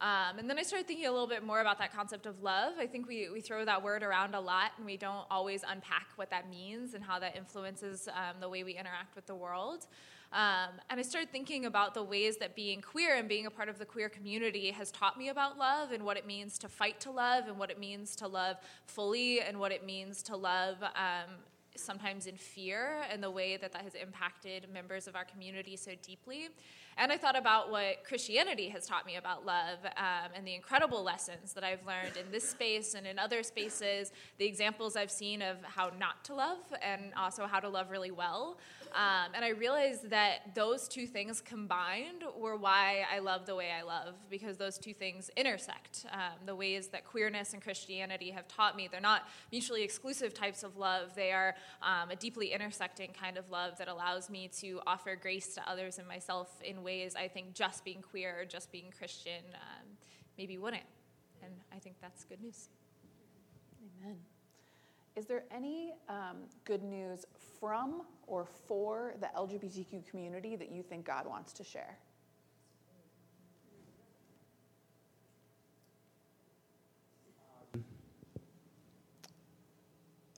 Um, 0.00 0.38
and 0.38 0.50
then 0.50 0.58
I 0.58 0.62
started 0.62 0.88
thinking 0.88 1.06
a 1.06 1.12
little 1.12 1.28
bit 1.28 1.44
more 1.44 1.60
about 1.60 1.78
that 1.78 1.94
concept 1.94 2.26
of 2.26 2.42
love. 2.42 2.74
I 2.78 2.86
think 2.86 3.06
we, 3.06 3.28
we 3.30 3.40
throw 3.40 3.64
that 3.64 3.82
word 3.82 4.02
around 4.02 4.34
a 4.34 4.40
lot 4.40 4.72
and 4.76 4.84
we 4.84 4.96
don't 4.96 5.24
always 5.30 5.62
unpack 5.68 6.08
what 6.16 6.30
that 6.30 6.50
means 6.50 6.94
and 6.94 7.04
how 7.04 7.18
that 7.20 7.36
influences 7.36 8.08
um, 8.08 8.40
the 8.40 8.48
way 8.48 8.64
we 8.64 8.72
interact 8.72 9.14
with 9.14 9.26
the 9.26 9.34
world. 9.34 9.86
Um, 10.32 10.80
and 10.90 10.98
I 10.98 11.02
started 11.04 11.30
thinking 11.30 11.64
about 11.64 11.94
the 11.94 12.02
ways 12.02 12.38
that 12.38 12.56
being 12.56 12.80
queer 12.80 13.14
and 13.14 13.28
being 13.28 13.46
a 13.46 13.50
part 13.50 13.68
of 13.68 13.78
the 13.78 13.84
queer 13.84 14.08
community 14.08 14.72
has 14.72 14.90
taught 14.90 15.16
me 15.16 15.28
about 15.28 15.58
love 15.58 15.92
and 15.92 16.04
what 16.04 16.16
it 16.16 16.26
means 16.26 16.58
to 16.58 16.68
fight 16.68 16.98
to 17.00 17.12
love 17.12 17.46
and 17.46 17.56
what 17.56 17.70
it 17.70 17.78
means 17.78 18.16
to 18.16 18.26
love 18.26 18.56
fully 18.86 19.40
and 19.40 19.60
what 19.60 19.70
it 19.70 19.86
means 19.86 20.24
to 20.24 20.36
love 20.36 20.82
um, 20.82 21.36
sometimes 21.76 22.26
in 22.26 22.36
fear 22.36 23.02
and 23.12 23.22
the 23.22 23.30
way 23.30 23.56
that 23.56 23.72
that 23.72 23.82
has 23.82 23.94
impacted 23.94 24.66
members 24.72 25.06
of 25.06 25.14
our 25.14 25.24
community 25.24 25.76
so 25.76 25.92
deeply. 26.02 26.48
And 26.96 27.10
I 27.10 27.16
thought 27.16 27.36
about 27.36 27.70
what 27.70 28.04
Christianity 28.04 28.68
has 28.68 28.86
taught 28.86 29.04
me 29.04 29.16
about 29.16 29.44
love 29.44 29.78
um, 29.96 30.30
and 30.34 30.46
the 30.46 30.54
incredible 30.54 31.02
lessons 31.02 31.52
that 31.54 31.64
I've 31.64 31.84
learned 31.86 32.16
in 32.16 32.30
this 32.30 32.48
space 32.48 32.94
and 32.94 33.06
in 33.06 33.18
other 33.18 33.42
spaces, 33.42 34.12
the 34.38 34.44
examples 34.44 34.96
I've 34.96 35.10
seen 35.10 35.42
of 35.42 35.56
how 35.62 35.90
not 35.98 36.24
to 36.24 36.34
love 36.34 36.58
and 36.82 37.12
also 37.16 37.46
how 37.46 37.60
to 37.60 37.68
love 37.68 37.90
really 37.90 38.12
well. 38.12 38.58
Um, 38.94 39.32
and 39.34 39.44
I 39.44 39.48
realized 39.48 40.10
that 40.10 40.54
those 40.54 40.86
two 40.86 41.06
things 41.06 41.40
combined 41.40 42.22
were 42.38 42.56
why 42.56 43.04
I 43.12 43.18
love 43.18 43.44
the 43.44 43.56
way 43.56 43.72
I 43.72 43.82
love, 43.82 44.14
because 44.30 44.56
those 44.56 44.78
two 44.78 44.94
things 44.94 45.30
intersect. 45.36 46.06
Um, 46.12 46.46
the 46.46 46.54
ways 46.54 46.88
that 46.88 47.04
queerness 47.04 47.54
and 47.54 47.62
Christianity 47.62 48.30
have 48.30 48.46
taught 48.46 48.76
me, 48.76 48.88
they're 48.90 49.00
not 49.00 49.28
mutually 49.50 49.82
exclusive 49.82 50.32
types 50.32 50.62
of 50.62 50.76
love, 50.76 51.14
they 51.16 51.32
are 51.32 51.56
um, 51.82 52.10
a 52.10 52.16
deeply 52.16 52.52
intersecting 52.52 53.10
kind 53.18 53.36
of 53.36 53.50
love 53.50 53.76
that 53.78 53.88
allows 53.88 54.30
me 54.30 54.48
to 54.60 54.80
offer 54.86 55.16
grace 55.16 55.54
to 55.54 55.68
others 55.68 55.98
and 55.98 56.06
myself 56.06 56.62
in 56.62 56.84
ways 56.84 57.16
I 57.16 57.26
think 57.26 57.52
just 57.52 57.84
being 57.84 58.00
queer 58.00 58.36
or 58.40 58.44
just 58.44 58.70
being 58.70 58.92
Christian 58.96 59.42
um, 59.54 59.88
maybe 60.38 60.56
wouldn't. 60.56 60.84
And 61.42 61.52
I 61.74 61.80
think 61.80 61.96
that's 62.00 62.22
good 62.24 62.40
news. 62.40 62.68
Amen. 64.02 64.18
Is 65.16 65.26
there 65.26 65.44
any 65.54 65.92
um, 66.08 66.38
good 66.64 66.82
news 66.82 67.24
from 67.60 68.02
or 68.26 68.46
for 68.66 69.14
the 69.20 69.28
LGBTQ 69.36 70.08
community 70.10 70.56
that 70.56 70.72
you 70.72 70.82
think 70.82 71.06
God 71.06 71.26
wants 71.26 71.52
to 71.52 71.64
share? 71.64 71.98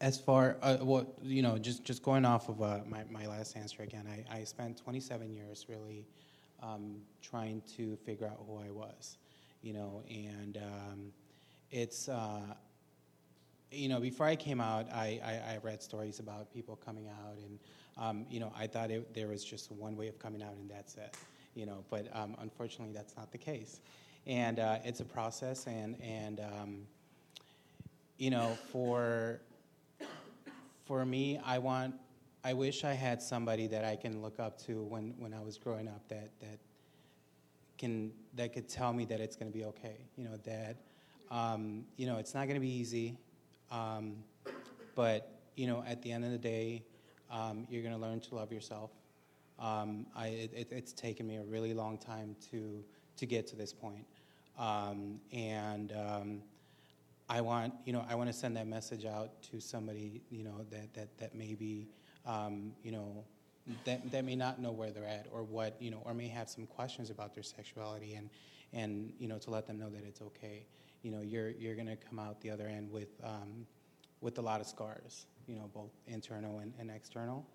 As 0.03 0.19
far, 0.21 0.59
uh, 0.61 0.77
what 0.77 1.07
you 1.23 1.41
know, 1.41 1.57
just 1.57 1.83
just 1.83 2.03
going 2.03 2.27
off 2.27 2.51
of 2.51 2.61
uh, 2.61 2.81
my 2.87 3.05
my 3.11 3.27
last 3.27 3.57
answer 3.57 3.83
again, 3.83 4.07
I, 4.07 4.41
I 4.41 4.45
spent 4.45 4.77
27 4.77 5.33
years 5.33 5.65
really 5.71 6.07
um, 6.63 6.97
trying 7.23 7.63
to 7.79 7.97
figure 8.05 8.27
out 8.27 8.39
who 8.47 8.59
I 8.59 8.71
was, 8.71 9.17
you 9.63 9.73
know, 9.73 10.03
and 10.11 10.59
um, 10.59 11.13
it's 11.71 12.11
uh, 12.11 12.43
you 13.71 13.89
know, 13.89 14.01
before 14.01 14.27
I 14.27 14.37
came 14.37 14.61
out, 14.61 14.87
I, 14.93 15.21
I, 15.25 15.55
I, 15.55 15.59
read 15.63 15.83
stories 15.83 16.21
about 16.21 16.53
people 16.53 16.77
coming 16.77 17.09
out, 17.09 17.37
and 17.37 17.59
um, 17.99 18.27
you 18.31 18.41
know, 18.41 18.53
I 18.57 18.67
thought 18.67 18.91
it, 18.91 19.13
there 19.15 19.29
was 19.29 19.45
just 19.45 19.73
one 19.73 19.97
way 19.97 20.09
of 20.09 20.19
coming 20.19 20.43
out, 20.43 20.55
and 20.55 20.71
that's 20.71 20.97
it. 20.97 21.17
You 21.55 21.67
know, 21.67 21.85
but 21.91 22.09
um, 22.15 22.37
unfortunately, 22.41 22.95
that's 22.95 23.17
not 23.17 23.33
the 23.33 23.39
case, 23.39 23.81
and 24.27 24.59
uh, 24.59 24.79
it's 24.85 25.01
a 25.01 25.05
process, 25.05 25.67
and 25.67 26.01
and 26.03 26.41
um, 26.41 26.87
you 28.19 28.31
know, 28.31 28.57
for 28.71 29.41
for 30.85 31.05
me, 31.05 31.41
I 31.45 31.59
want, 31.59 31.95
I 32.45 32.53
wish 32.53 32.85
I 32.85 32.93
had 32.93 33.21
somebody 33.21 33.67
that 33.69 33.85
I 33.85 33.97
can 33.97 34.23
look 34.23 34.39
up 34.39 34.59
to 34.67 34.83
when 34.85 35.15
when 35.19 35.35
I 35.35 35.41
was 35.41 35.59
growing 35.59 35.89
up 35.89 36.07
that 36.09 36.31
that 36.41 36.59
can 37.79 38.13
that 38.35 38.53
could 38.53 38.69
tell 38.69 38.93
me 38.93 39.05
that 39.07 39.21
it's 39.21 39.35
going 39.37 39.51
to 39.51 39.57
be 39.57 39.65
okay. 39.65 39.97
You 40.17 40.25
know 40.25 40.37
that. 40.45 40.77
Um, 41.29 41.85
you 41.97 42.07
know, 42.07 42.19
it's 42.19 42.35
not 42.35 42.47
going 42.47 42.55
to 42.55 42.61
be 42.61 42.71
easy. 42.71 43.19
Um, 43.71 44.17
but 44.95 45.37
you 45.57 45.67
know, 45.67 45.83
at 45.87 46.03
the 46.03 46.13
end 46.13 46.25
of 46.25 46.31
the 46.31 46.39
day, 46.39 46.85
um, 47.31 47.67
you're 47.71 47.83
going 47.83 47.95
to 47.95 48.01
learn 48.01 48.21
to 48.21 48.35
love 48.35 48.53
yourself. 48.53 48.91
Um, 49.59 50.07
I, 50.15 50.29
it, 50.29 50.69
it's 50.71 50.93
taken 50.93 51.27
me 51.27 51.37
a 51.37 51.43
really 51.43 51.75
long 51.75 51.99
time 51.99 52.37
to 52.51 52.85
to 53.17 53.27
get 53.27 53.47
to 53.47 53.57
this 53.57 53.73
point, 53.73 54.07
um, 54.59 55.19
and 55.33 55.93
um, 55.93 56.43
I 57.29 57.41
want 57.41 57.73
you 57.85 57.93
know 57.93 58.05
I 58.09 58.15
want 58.15 58.29
to 58.29 58.35
send 58.35 58.57
that 58.57 58.67
message 58.67 59.07
out 59.07 59.43
to 59.51 59.61
somebody 59.61 60.23
you 60.31 60.45
know 60.45 60.67
that 60.71 60.93
that 60.95 61.19
that 61.19 61.35
maybe 61.35 61.89
um, 62.27 62.73
you 62.83 62.93
know 62.93 63.25
that 63.85 64.11
that 64.13 64.25
may 64.25 64.37
not 64.37 64.61
know 64.61 64.73
where 64.73 64.91
they're 64.91 65.07
at 65.07 65.27
or 65.33 65.43
what 65.43 65.81
you 65.81 65.91
know 65.91 66.03
or 66.05 66.13
may 66.13 66.29
have 66.29 66.49
some 66.51 66.67
questions 66.67 67.09
about 67.11 67.35
their 67.35 67.43
sexuality 67.43 68.15
and 68.15 68.29
and 68.73 69.13
you 69.19 69.27
know 69.27 69.39
to 69.39 69.51
let 69.51 69.67
them 69.67 69.79
know 69.79 69.89
that 69.89 70.05
it's 70.07 70.21
okay 70.21 70.67
you 71.07 71.13
know, 71.13 71.23
you're, 71.23 71.51
you're 71.51 71.77
to 71.87 71.95
come 71.95 72.19
out 72.19 72.41
the 72.41 72.51
other 72.51 72.67
end 72.67 72.91
with, 72.91 73.11
um, 73.23 73.65
with 74.21 74.39
a 74.39 74.43
lot 74.43 74.61
of 74.61 74.67
scars, 74.67 75.27
you 75.47 75.55
know, 75.55 75.71
both 75.73 75.93
internal 76.09 76.59
and, 76.59 76.73
and 76.81 76.91
external. 76.91 77.47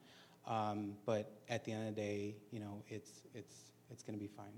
Um, 0.48 0.94
but 1.06 1.34
at 1.50 1.66
the 1.66 1.74
end 1.74 1.90
of 1.90 1.94
the 1.94 2.02
day, 2.02 2.36
you 2.52 2.62
know, 2.62 2.82
it's, 2.88 3.24
it's, 3.36 3.56
it's 3.92 4.04
to 4.18 4.24
be 4.24 4.30
fine. 4.30 4.54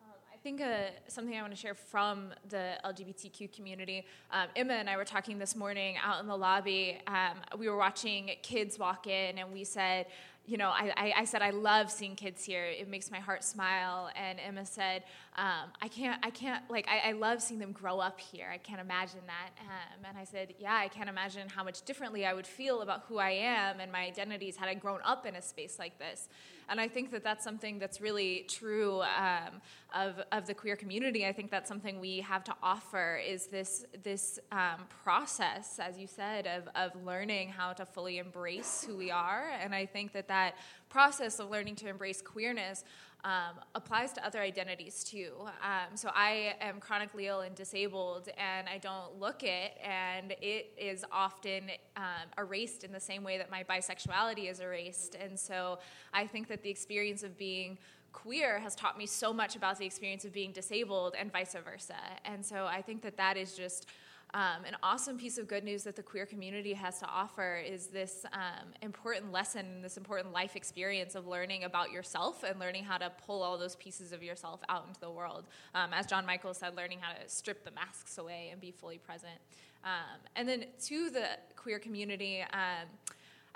Um, 0.00 0.14
I 0.32 0.36
think 0.36 0.60
uh, 0.60 0.90
something 1.08 1.36
I 1.36 1.40
want 1.40 1.52
to 1.52 1.58
share 1.58 1.74
from 1.74 2.32
the 2.48 2.74
LGBTQ 2.84 3.52
community. 3.52 4.06
Um, 4.30 4.46
Emma 4.54 4.74
and 4.74 4.88
I 4.88 4.96
were 4.96 5.04
talking 5.04 5.36
this 5.36 5.56
morning 5.56 5.96
out 6.00 6.20
in 6.20 6.28
the 6.28 6.36
lobby. 6.36 7.00
Um, 7.08 7.38
we 7.58 7.68
were 7.68 7.76
watching 7.76 8.30
kids 8.42 8.78
walk 8.78 9.08
in, 9.08 9.38
and 9.38 9.52
we 9.52 9.64
said, 9.64 10.06
you 10.48 10.56
know, 10.56 10.70
I, 10.70 11.12
I, 11.14 11.24
said 11.24 11.42
I 11.42 11.50
love 11.50 11.90
seeing 11.90 12.16
kids 12.16 12.42
here. 12.42 12.64
It 12.64 12.88
makes 12.88 13.10
my 13.10 13.18
heart 13.18 13.44
smile. 13.44 14.08
And 14.16 14.40
Emma 14.40 14.64
said, 14.64 15.04
um, 15.38 15.70
I 15.80 15.86
can't, 15.86 16.18
I 16.26 16.30
can't, 16.30 16.68
like, 16.68 16.88
I, 16.88 17.10
I, 17.10 17.12
love 17.12 17.40
seeing 17.40 17.60
them 17.60 17.70
grow 17.70 18.00
up 18.00 18.18
here. 18.18 18.50
I 18.52 18.58
can't 18.58 18.80
imagine 18.80 19.20
that. 19.28 19.50
Um, 19.60 20.04
and 20.08 20.18
I 20.18 20.24
said, 20.24 20.54
yeah, 20.58 20.74
I 20.74 20.88
can't 20.88 21.08
imagine 21.08 21.48
how 21.48 21.62
much 21.62 21.82
differently 21.82 22.26
I 22.26 22.34
would 22.34 22.46
feel 22.46 22.82
about 22.82 23.04
who 23.08 23.18
I 23.18 23.30
am 23.30 23.78
and 23.78 23.92
my 23.92 24.00
identities 24.00 24.56
had 24.56 24.68
I 24.68 24.74
grown 24.74 24.98
up 25.04 25.26
in 25.26 25.36
a 25.36 25.42
space 25.42 25.78
like 25.78 25.96
this. 26.00 26.28
And 26.68 26.80
I 26.80 26.88
think 26.88 27.12
that 27.12 27.22
that's 27.22 27.44
something 27.44 27.78
that's 27.78 28.00
really 28.00 28.46
true 28.48 29.00
um, 29.02 29.62
of, 29.94 30.20
of 30.32 30.46
the 30.46 30.54
queer 30.54 30.76
community. 30.76 31.24
I 31.24 31.32
think 31.32 31.50
that's 31.50 31.68
something 31.68 32.00
we 32.00 32.20
have 32.20 32.44
to 32.44 32.54
offer 32.62 33.16
is 33.24 33.46
this, 33.46 33.86
this 34.02 34.38
um, 34.50 34.86
process, 35.04 35.78
as 35.78 35.98
you 35.98 36.06
said, 36.06 36.46
of, 36.46 36.68
of 36.74 37.04
learning 37.04 37.48
how 37.50 37.72
to 37.74 37.86
fully 37.86 38.18
embrace 38.18 38.84
who 38.86 38.96
we 38.96 39.10
are. 39.10 39.50
And 39.62 39.74
I 39.74 39.86
think 39.86 40.12
that 40.12 40.28
that 40.28 40.56
process 40.88 41.38
of 41.38 41.50
learning 41.50 41.76
to 41.76 41.88
embrace 41.88 42.22
queerness 42.22 42.84
um, 43.24 43.58
applies 43.74 44.12
to 44.12 44.24
other 44.24 44.40
identities 44.40 45.02
too. 45.02 45.32
Um, 45.40 45.96
so 45.96 46.10
I 46.14 46.54
am 46.60 46.78
chronically 46.78 47.26
ill 47.26 47.40
and 47.40 47.54
disabled, 47.54 48.28
and 48.38 48.68
I 48.68 48.78
don't 48.78 49.18
look 49.18 49.42
it, 49.42 49.72
and 49.82 50.32
it 50.40 50.72
is 50.78 51.04
often 51.10 51.64
um, 51.96 52.28
erased 52.38 52.84
in 52.84 52.92
the 52.92 53.00
same 53.00 53.24
way 53.24 53.38
that 53.38 53.50
my 53.50 53.64
bisexuality 53.64 54.48
is 54.48 54.60
erased. 54.60 55.16
And 55.16 55.38
so 55.38 55.80
I 56.14 56.26
think 56.26 56.46
that 56.48 56.62
the 56.62 56.70
experience 56.70 57.24
of 57.24 57.36
being 57.36 57.78
queer 58.12 58.58
has 58.60 58.74
taught 58.74 58.96
me 58.96 59.06
so 59.06 59.32
much 59.32 59.56
about 59.56 59.78
the 59.78 59.84
experience 59.84 60.24
of 60.24 60.32
being 60.32 60.52
disabled 60.52 61.14
and 61.18 61.32
vice 61.32 61.54
versa. 61.64 61.94
And 62.24 62.44
so 62.44 62.66
I 62.66 62.82
think 62.82 63.02
that 63.02 63.16
that 63.16 63.36
is 63.36 63.54
just 63.54 63.88
um, 64.34 64.64
an 64.66 64.76
awesome 64.82 65.16
piece 65.16 65.38
of 65.38 65.48
good 65.48 65.64
news 65.64 65.84
that 65.84 65.96
the 65.96 66.02
queer 66.02 66.26
community 66.26 66.74
has 66.74 66.98
to 67.00 67.06
offer 67.06 67.56
is 67.56 67.86
this 67.86 68.26
um, 68.32 68.68
important 68.82 69.32
lesson, 69.32 69.80
this 69.80 69.96
important 69.96 70.34
life 70.34 70.54
experience 70.54 71.14
of 71.14 71.26
learning 71.26 71.64
about 71.64 71.90
yourself 71.90 72.42
and 72.42 72.60
learning 72.60 72.84
how 72.84 72.98
to 72.98 73.10
pull 73.26 73.42
all 73.42 73.56
those 73.56 73.76
pieces 73.76 74.12
of 74.12 74.22
yourself 74.22 74.60
out 74.68 74.84
into 74.86 75.00
the 75.00 75.10
world. 75.10 75.46
Um, 75.74 75.90
as 75.94 76.06
John 76.06 76.26
Michael 76.26 76.52
said, 76.52 76.76
learning 76.76 76.98
how 77.00 77.12
to 77.12 77.28
strip 77.28 77.64
the 77.64 77.70
masks 77.70 78.18
away 78.18 78.50
and 78.52 78.60
be 78.60 78.70
fully 78.70 78.98
present. 78.98 79.38
Um, 79.84 80.20
and 80.36 80.48
then 80.48 80.66
to 80.86 81.10
the 81.10 81.26
queer 81.56 81.78
community, 81.78 82.44
um, 82.52 82.88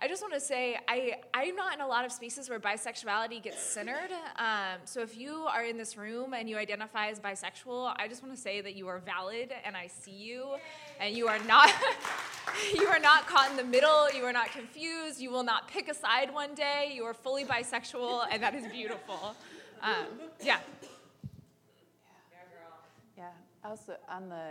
I 0.02 0.08
just 0.08 0.20
want 0.20 0.34
to 0.34 0.40
say 0.40 0.76
I, 0.88 1.14
I'm 1.32 1.54
not 1.54 1.74
in 1.74 1.80
a 1.80 1.86
lot 1.86 2.04
of 2.04 2.10
spaces 2.10 2.50
where 2.50 2.58
bisexuality 2.58 3.40
gets 3.40 3.62
centered. 3.62 4.10
Um, 4.34 4.80
so 4.84 5.00
if 5.00 5.16
you 5.16 5.46
are 5.48 5.62
in 5.62 5.76
this 5.76 5.96
room 5.96 6.34
and 6.34 6.50
you 6.50 6.58
identify 6.58 7.06
as 7.06 7.20
bisexual, 7.20 7.94
I 7.96 8.08
just 8.08 8.20
want 8.20 8.34
to 8.34 8.40
say 8.40 8.60
that 8.62 8.74
you 8.74 8.88
are 8.88 8.98
valid 8.98 9.52
and 9.64 9.76
I 9.76 9.86
see 9.86 10.10
you, 10.10 10.56
and 10.98 11.16
you 11.16 11.28
are 11.28 11.38
not 11.44 11.70
you 12.74 12.88
are 12.88 12.98
not 12.98 13.28
caught 13.28 13.52
in 13.52 13.56
the 13.56 13.62
middle. 13.62 14.10
You 14.10 14.24
are 14.24 14.32
not 14.32 14.50
confused. 14.50 15.20
You 15.20 15.30
will 15.30 15.44
not 15.44 15.68
pick 15.68 15.88
a 15.88 15.94
side 15.94 16.34
one 16.34 16.56
day. 16.56 16.90
You 16.92 17.04
are 17.04 17.14
fully 17.14 17.44
bisexual, 17.44 18.26
and 18.28 18.42
that 18.42 18.56
is 18.56 18.66
beautiful. 18.72 19.36
Um, 19.82 20.06
yeah. 20.42 20.58
Yeah. 23.16 23.28
Also, 23.64 23.94
on 24.10 24.28
the 24.28 24.50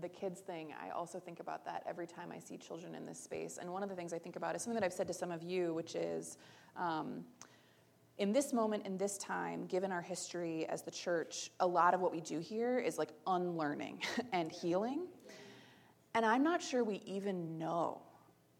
the 0.00 0.08
kids 0.08 0.40
thing, 0.40 0.72
I 0.82 0.90
also 0.90 1.18
think 1.18 1.40
about 1.40 1.64
that 1.66 1.84
every 1.86 2.06
time 2.06 2.32
I 2.32 2.38
see 2.38 2.56
children 2.56 2.94
in 2.94 3.04
this 3.04 3.20
space. 3.20 3.58
And 3.60 3.70
one 3.70 3.82
of 3.82 3.88
the 3.88 3.94
things 3.94 4.12
I 4.12 4.18
think 4.18 4.36
about 4.36 4.56
is 4.56 4.62
something 4.62 4.80
that 4.80 4.84
I've 4.84 4.92
said 4.92 5.06
to 5.08 5.14
some 5.14 5.30
of 5.30 5.42
you, 5.42 5.74
which 5.74 5.94
is 5.94 6.38
um, 6.76 7.24
in 8.18 8.32
this 8.32 8.52
moment, 8.52 8.86
in 8.86 8.96
this 8.96 9.18
time, 9.18 9.66
given 9.66 9.92
our 9.92 10.00
history 10.00 10.66
as 10.66 10.82
the 10.82 10.90
church, 10.90 11.50
a 11.60 11.66
lot 11.66 11.94
of 11.94 12.00
what 12.00 12.12
we 12.12 12.20
do 12.20 12.38
here 12.38 12.78
is 12.78 12.98
like 12.98 13.10
unlearning 13.26 14.00
and 14.32 14.50
healing. 14.50 15.06
And 16.14 16.24
I'm 16.24 16.42
not 16.42 16.62
sure 16.62 16.84
we 16.84 17.02
even 17.06 17.58
know 17.58 18.02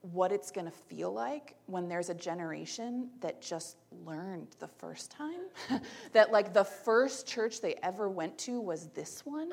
what 0.01 0.33
it's 0.33 0.51
going 0.51 0.65
to 0.65 0.73
feel 0.73 1.13
like 1.13 1.55
when 1.67 1.89
there's 1.89 2.11
a 2.11 2.15
generation 2.15 3.09
that 3.21 3.41
just 3.41 3.77
learned 4.05 4.49
the 4.59 4.67
first 4.67 5.13
time 5.13 5.43
that 6.13 6.33
like 6.33 6.53
the 6.53 6.65
first 6.65 7.27
church 7.27 7.61
they 7.61 7.75
ever 7.85 8.09
went 8.09 8.37
to 8.37 8.61
was 8.61 8.89
this 8.89 9.25
one 9.25 9.53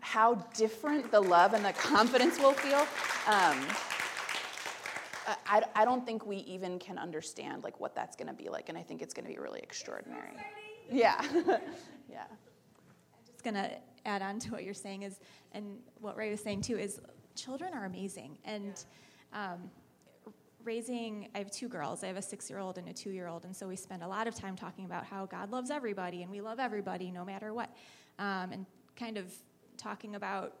how 0.00 0.34
different 0.54 1.10
the 1.10 1.20
love 1.20 1.54
and 1.54 1.64
the 1.64 1.72
confidence 1.72 2.38
will 2.38 2.52
feel. 2.52 2.80
Um, 3.26 3.66
I, 5.46 5.62
I 5.74 5.84
don't 5.84 6.04
think 6.04 6.26
we 6.26 6.38
even 6.38 6.78
can 6.78 6.98
understand 6.98 7.62
like 7.62 7.78
what 7.78 7.94
that's 7.94 8.16
going 8.16 8.28
to 8.28 8.34
be 8.34 8.48
like, 8.48 8.68
and 8.68 8.76
I 8.76 8.82
think 8.82 9.02
it's 9.02 9.14
going 9.14 9.26
to 9.26 9.32
be 9.32 9.38
really 9.38 9.60
extraordinary. 9.60 10.30
Yeah, 10.90 11.22
yeah. 12.10 12.24
I'm 12.28 13.26
just 13.26 13.44
going 13.44 13.54
to 13.54 13.70
add 14.06 14.22
on 14.22 14.38
to 14.40 14.50
what 14.50 14.64
you're 14.64 14.74
saying 14.74 15.02
is, 15.02 15.20
and 15.52 15.78
what 16.00 16.16
Ray 16.16 16.30
was 16.30 16.40
saying 16.40 16.62
too 16.62 16.78
is, 16.78 17.00
children 17.36 17.72
are 17.74 17.84
amazing, 17.84 18.38
and 18.44 18.84
um, 19.32 19.70
raising 20.64 21.28
i 21.34 21.38
have 21.38 21.50
two 21.50 21.68
girls 21.68 22.04
i 22.04 22.06
have 22.06 22.16
a 22.16 22.22
six 22.22 22.50
year 22.50 22.58
old 22.58 22.76
and 22.76 22.86
a 22.88 22.92
two 22.92 23.10
year 23.10 23.28
old 23.28 23.46
and 23.46 23.56
so 23.56 23.66
we 23.66 23.76
spend 23.76 24.02
a 24.02 24.06
lot 24.06 24.26
of 24.26 24.34
time 24.34 24.54
talking 24.56 24.84
about 24.84 25.04
how 25.04 25.24
god 25.24 25.50
loves 25.50 25.70
everybody 25.70 26.22
and 26.22 26.30
we 26.30 26.40
love 26.40 26.60
everybody 26.60 27.10
no 27.10 27.24
matter 27.24 27.54
what 27.54 27.70
um, 28.18 28.52
and 28.52 28.66
kind 28.94 29.16
of 29.16 29.32
talking 29.80 30.14
about 30.14 30.54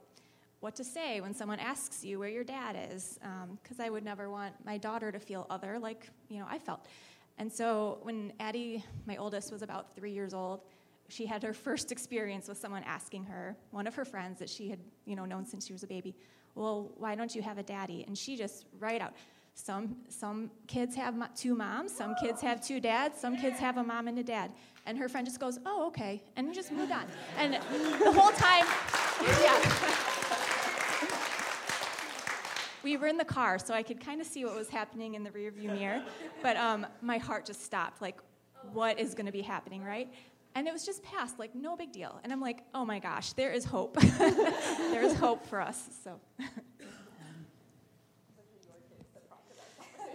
what 0.60 0.74
to 0.76 0.84
say 0.84 1.20
when 1.20 1.32
someone 1.32 1.58
asks 1.58 2.04
you 2.04 2.18
where 2.18 2.28
your 2.28 2.44
dad 2.44 2.76
is, 2.92 3.18
because 3.62 3.80
um, 3.80 3.84
I 3.84 3.90
would 3.90 4.04
never 4.04 4.30
want 4.30 4.54
my 4.64 4.76
daughter 4.76 5.10
to 5.10 5.18
feel 5.18 5.46
other 5.50 5.78
like 5.78 6.08
you 6.28 6.38
know 6.38 6.46
I 6.48 6.58
felt. 6.58 6.86
And 7.38 7.50
so 7.50 7.98
when 8.02 8.32
Addie, 8.38 8.84
my 9.06 9.16
oldest, 9.16 9.50
was 9.50 9.62
about 9.62 9.94
three 9.94 10.12
years 10.12 10.34
old, 10.34 10.60
she 11.08 11.24
had 11.24 11.42
her 11.42 11.54
first 11.54 11.90
experience 11.90 12.48
with 12.48 12.58
someone 12.58 12.82
asking 12.84 13.24
her, 13.24 13.56
one 13.70 13.86
of 13.86 13.94
her 13.94 14.04
friends 14.04 14.38
that 14.38 14.50
she 14.50 14.68
had 14.68 14.78
you 15.06 15.16
know 15.16 15.24
known 15.24 15.46
since 15.46 15.66
she 15.66 15.72
was 15.72 15.82
a 15.82 15.86
baby, 15.86 16.14
well, 16.54 16.92
why 16.96 17.14
don't 17.14 17.34
you 17.34 17.42
have 17.42 17.58
a 17.58 17.62
daddy? 17.62 18.04
And 18.06 18.16
she 18.16 18.36
just 18.36 18.66
right 18.78 19.00
out. 19.00 19.14
Some, 19.60 19.96
some 20.08 20.50
kids 20.66 20.96
have 20.96 21.34
two 21.34 21.54
moms, 21.54 21.92
some 21.92 22.14
kids 22.20 22.40
have 22.40 22.60
two 22.60 22.80
dads, 22.80 23.20
some 23.20 23.36
kids 23.36 23.58
have 23.58 23.76
a 23.76 23.84
mom 23.84 24.08
and 24.08 24.18
a 24.18 24.22
dad. 24.22 24.52
And 24.86 24.96
her 24.98 25.08
friend 25.08 25.26
just 25.26 25.38
goes, 25.38 25.58
oh, 25.66 25.86
okay, 25.88 26.22
and 26.36 26.48
we 26.48 26.54
just 26.54 26.72
moved 26.72 26.92
on. 26.92 27.04
And 27.36 27.54
the 27.54 28.12
whole 28.12 28.30
time, 28.32 28.66
yeah. 29.42 30.10
we 32.82 32.96
were 32.96 33.06
in 33.06 33.18
the 33.18 33.24
car, 33.24 33.58
so 33.58 33.74
I 33.74 33.82
could 33.82 34.00
kind 34.00 34.20
of 34.20 34.26
see 34.26 34.44
what 34.44 34.56
was 34.56 34.70
happening 34.70 35.14
in 35.14 35.22
the 35.22 35.30
rearview 35.30 35.74
mirror, 35.78 36.02
but 36.42 36.56
um, 36.56 36.86
my 37.02 37.18
heart 37.18 37.44
just 37.44 37.62
stopped. 37.62 38.00
Like, 38.00 38.18
what 38.72 38.98
is 38.98 39.14
going 39.14 39.26
to 39.26 39.32
be 39.32 39.42
happening, 39.42 39.84
right? 39.84 40.12
And 40.54 40.66
it 40.66 40.72
was 40.72 40.84
just 40.84 41.02
passed, 41.02 41.38
like 41.38 41.54
no 41.54 41.76
big 41.76 41.92
deal. 41.92 42.18
And 42.24 42.32
I'm 42.32 42.40
like, 42.40 42.62
oh 42.74 42.84
my 42.84 42.98
gosh, 42.98 43.34
there 43.34 43.52
is 43.52 43.64
hope. 43.64 44.00
there 44.18 45.02
is 45.02 45.14
hope 45.14 45.46
for 45.46 45.60
us. 45.60 45.88
So. 46.02 46.18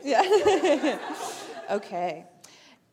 Yeah. 0.06 1.00
okay. 1.72 2.26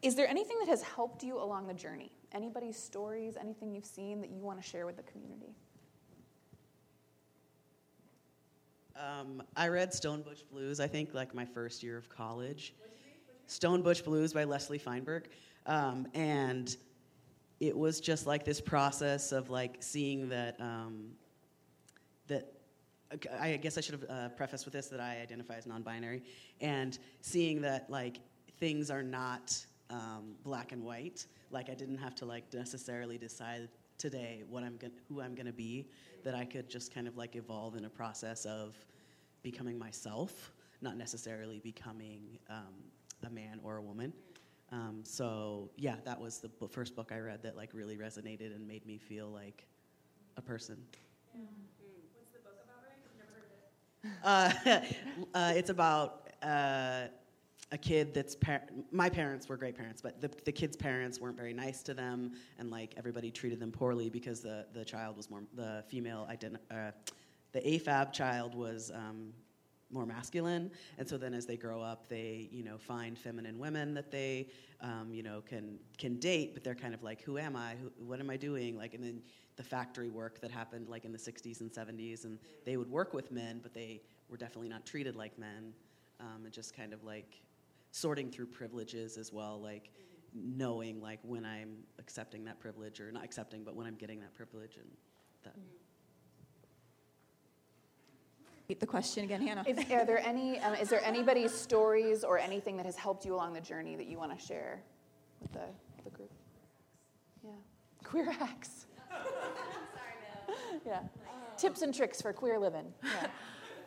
Is 0.00 0.16
there 0.16 0.26
anything 0.26 0.58
that 0.60 0.68
has 0.68 0.82
helped 0.82 1.22
you 1.22 1.38
along 1.38 1.68
the 1.68 1.74
journey? 1.74 2.10
Anybody's 2.32 2.76
stories, 2.76 3.36
anything 3.38 3.72
you've 3.72 3.84
seen 3.84 4.20
that 4.22 4.30
you 4.30 4.40
want 4.40 4.60
to 4.60 4.66
share 4.66 4.86
with 4.86 4.96
the 4.96 5.02
community? 5.04 5.54
Um, 8.96 9.42
I 9.56 9.68
read 9.68 9.92
Stone 9.92 10.22
Butch 10.22 10.44
Blues, 10.50 10.80
I 10.80 10.86
think, 10.86 11.14
like 11.14 11.34
my 11.34 11.44
first 11.44 11.82
year 11.82 11.96
of 11.96 12.08
college. 12.08 12.74
Stone 13.46 13.82
Butch 13.82 14.04
Blues 14.04 14.32
by 14.32 14.44
Leslie 14.44 14.78
Feinberg. 14.78 15.28
Um, 15.66 16.06
and 16.14 16.74
it 17.60 17.76
was 17.76 18.00
just 18.00 18.26
like 18.26 18.44
this 18.44 18.60
process 18.60 19.32
of 19.32 19.50
like 19.50 19.76
seeing 19.80 20.28
that, 20.30 20.60
um, 20.60 21.10
I 23.40 23.56
guess 23.56 23.78
I 23.78 23.80
should 23.80 24.00
have 24.00 24.10
uh, 24.10 24.28
prefaced 24.30 24.64
with 24.64 24.72
this 24.72 24.88
that 24.88 25.00
I 25.00 25.20
identify 25.20 25.56
as 25.56 25.66
non 25.66 25.82
binary, 25.82 26.22
and 26.60 26.98
seeing 27.20 27.60
that 27.62 27.90
like 27.90 28.20
things 28.58 28.90
are 28.90 29.02
not 29.02 29.56
um, 29.90 30.34
black 30.44 30.72
and 30.72 30.82
white. 30.82 31.26
Like 31.50 31.68
I 31.70 31.74
didn't 31.74 31.98
have 31.98 32.14
to 32.16 32.24
like 32.24 32.52
necessarily 32.52 33.18
decide 33.18 33.68
today 33.98 34.42
what 34.48 34.62
I'm 34.62 34.76
gonna, 34.76 34.92
who 35.08 35.20
I'm 35.20 35.34
gonna 35.34 35.52
be. 35.52 35.88
That 36.24 36.34
I 36.34 36.44
could 36.44 36.70
just 36.70 36.94
kind 36.94 37.08
of 37.08 37.16
like 37.16 37.34
evolve 37.34 37.76
in 37.76 37.84
a 37.84 37.90
process 37.90 38.44
of 38.44 38.76
becoming 39.42 39.78
myself, 39.78 40.52
not 40.80 40.96
necessarily 40.96 41.58
becoming 41.58 42.38
um, 42.48 42.74
a 43.26 43.30
man 43.30 43.58
or 43.62 43.78
a 43.78 43.82
woman. 43.82 44.12
Um, 44.70 45.00
so 45.04 45.70
yeah, 45.76 45.96
that 46.04 46.18
was 46.18 46.38
the 46.38 46.48
b- 46.48 46.66
first 46.70 46.96
book 46.96 47.10
I 47.12 47.18
read 47.18 47.42
that 47.42 47.56
like 47.56 47.70
really 47.74 47.96
resonated 47.96 48.54
and 48.54 48.66
made 48.66 48.86
me 48.86 48.98
feel 48.98 49.28
like 49.28 49.66
a 50.36 50.42
person. 50.42 50.78
What's 51.32 52.32
the 52.32 52.38
book 52.40 52.56
about, 52.64 52.88
I've 52.88 53.18
never 53.18 53.32
heard 53.36 53.50
it. 53.52 53.68
Uh, 54.24 54.50
uh, 55.34 55.52
it's 55.54 55.70
about. 55.70 56.28
Uh, 56.42 57.06
a 57.72 57.78
kid 57.78 58.12
that's 58.12 58.34
par- 58.34 58.62
my 58.90 59.08
parents 59.08 59.48
were 59.48 59.56
great 59.56 59.74
parents, 59.74 60.02
but 60.02 60.20
the, 60.20 60.30
the 60.44 60.52
kid's 60.52 60.76
parents 60.76 61.18
weren't 61.18 61.36
very 61.36 61.54
nice 61.54 61.82
to 61.82 61.94
them, 61.94 62.32
and 62.58 62.70
like 62.70 62.92
everybody 62.98 63.30
treated 63.30 63.58
them 63.58 63.72
poorly 63.72 64.10
because 64.10 64.40
the, 64.40 64.66
the 64.74 64.84
child 64.84 65.16
was 65.16 65.30
more 65.30 65.40
the 65.54 65.82
female 65.88 66.28
identi- 66.30 66.58
uh, 66.70 66.90
the 67.52 67.60
AFAB 67.60 68.12
child 68.12 68.54
was 68.54 68.90
um, 68.94 69.32
more 69.92 70.06
masculine, 70.06 70.70
and 70.98 71.08
so 71.08 71.18
then 71.18 71.34
as 71.34 71.46
they 71.46 71.56
grow 71.56 71.80
up, 71.82 72.08
they 72.08 72.48
you 72.50 72.62
know 72.62 72.78
find 72.78 73.18
feminine 73.18 73.58
women 73.58 73.94
that 73.94 74.10
they 74.10 74.48
um, 74.80 75.12
you 75.12 75.22
know 75.22 75.42
can 75.46 75.78
can 75.98 76.18
date, 76.18 76.54
but 76.54 76.64
they're 76.64 76.74
kind 76.74 76.94
of 76.94 77.02
like, 77.02 77.22
who 77.22 77.38
am 77.38 77.56
I? 77.56 77.74
Who, 77.76 77.90
what 78.04 78.20
am 78.20 78.30
I 78.30 78.36
doing? 78.36 78.76
Like, 78.76 78.94
and 78.94 79.04
then 79.04 79.22
the 79.56 79.62
factory 79.62 80.08
work 80.08 80.40
that 80.40 80.50
happened 80.50 80.88
like 80.88 81.04
in 81.04 81.12
the 81.12 81.18
60s 81.18 81.60
and 81.60 81.70
70s, 81.70 82.24
and 82.24 82.38
they 82.64 82.76
would 82.76 82.90
work 82.90 83.12
with 83.12 83.30
men, 83.30 83.60
but 83.62 83.74
they 83.74 84.00
were 84.28 84.36
definitely 84.36 84.68
not 84.68 84.86
treated 84.86 85.14
like 85.14 85.38
men, 85.38 85.72
um, 86.20 86.44
and 86.44 86.52
just 86.52 86.76
kind 86.76 86.92
of 86.92 87.04
like 87.04 87.42
sorting 87.90 88.30
through 88.30 88.46
privileges 88.46 89.18
as 89.18 89.32
well, 89.32 89.60
like 89.60 89.90
knowing 90.34 91.00
like 91.00 91.20
when 91.22 91.44
I'm 91.44 91.76
accepting 91.98 92.44
that 92.44 92.58
privilege 92.58 93.00
or 93.00 93.12
not 93.12 93.24
accepting, 93.24 93.64
but 93.64 93.76
when 93.76 93.86
I'm 93.86 93.96
getting 93.96 94.20
that 94.20 94.34
privilege 94.34 94.76
and 94.76 94.88
that. 95.44 95.54
Repeat 98.62 98.80
the 98.80 98.86
question 98.86 99.24
again, 99.24 99.44
Hannah. 99.44 99.64
Is, 99.66 99.78
are 99.90 100.04
there 100.04 100.24
any? 100.24 100.60
Um, 100.60 100.74
is 100.74 100.88
there 100.88 101.04
anybody's 101.04 101.52
stories 101.52 102.22
or 102.22 102.38
anything 102.38 102.76
that 102.76 102.86
has 102.86 102.96
helped 102.96 103.24
you 103.24 103.34
along 103.34 103.54
the 103.54 103.60
journey 103.60 103.96
that 103.96 104.06
you 104.06 104.18
want 104.18 104.38
to 104.38 104.46
share 104.46 104.80
with 105.40 105.52
the, 105.52 105.66
the 106.04 106.10
group? 106.10 106.30
Yeah, 107.44 107.50
queer 108.04 108.30
hacks. 108.30 108.86
Sorry 109.10 110.54
no 110.72 110.80
yeah, 110.86 111.00
tips 111.56 111.82
and 111.82 111.92
tricks 111.92 112.22
for 112.22 112.32
queer 112.32 112.58
living. 112.58 112.92
Yeah. 113.02 113.26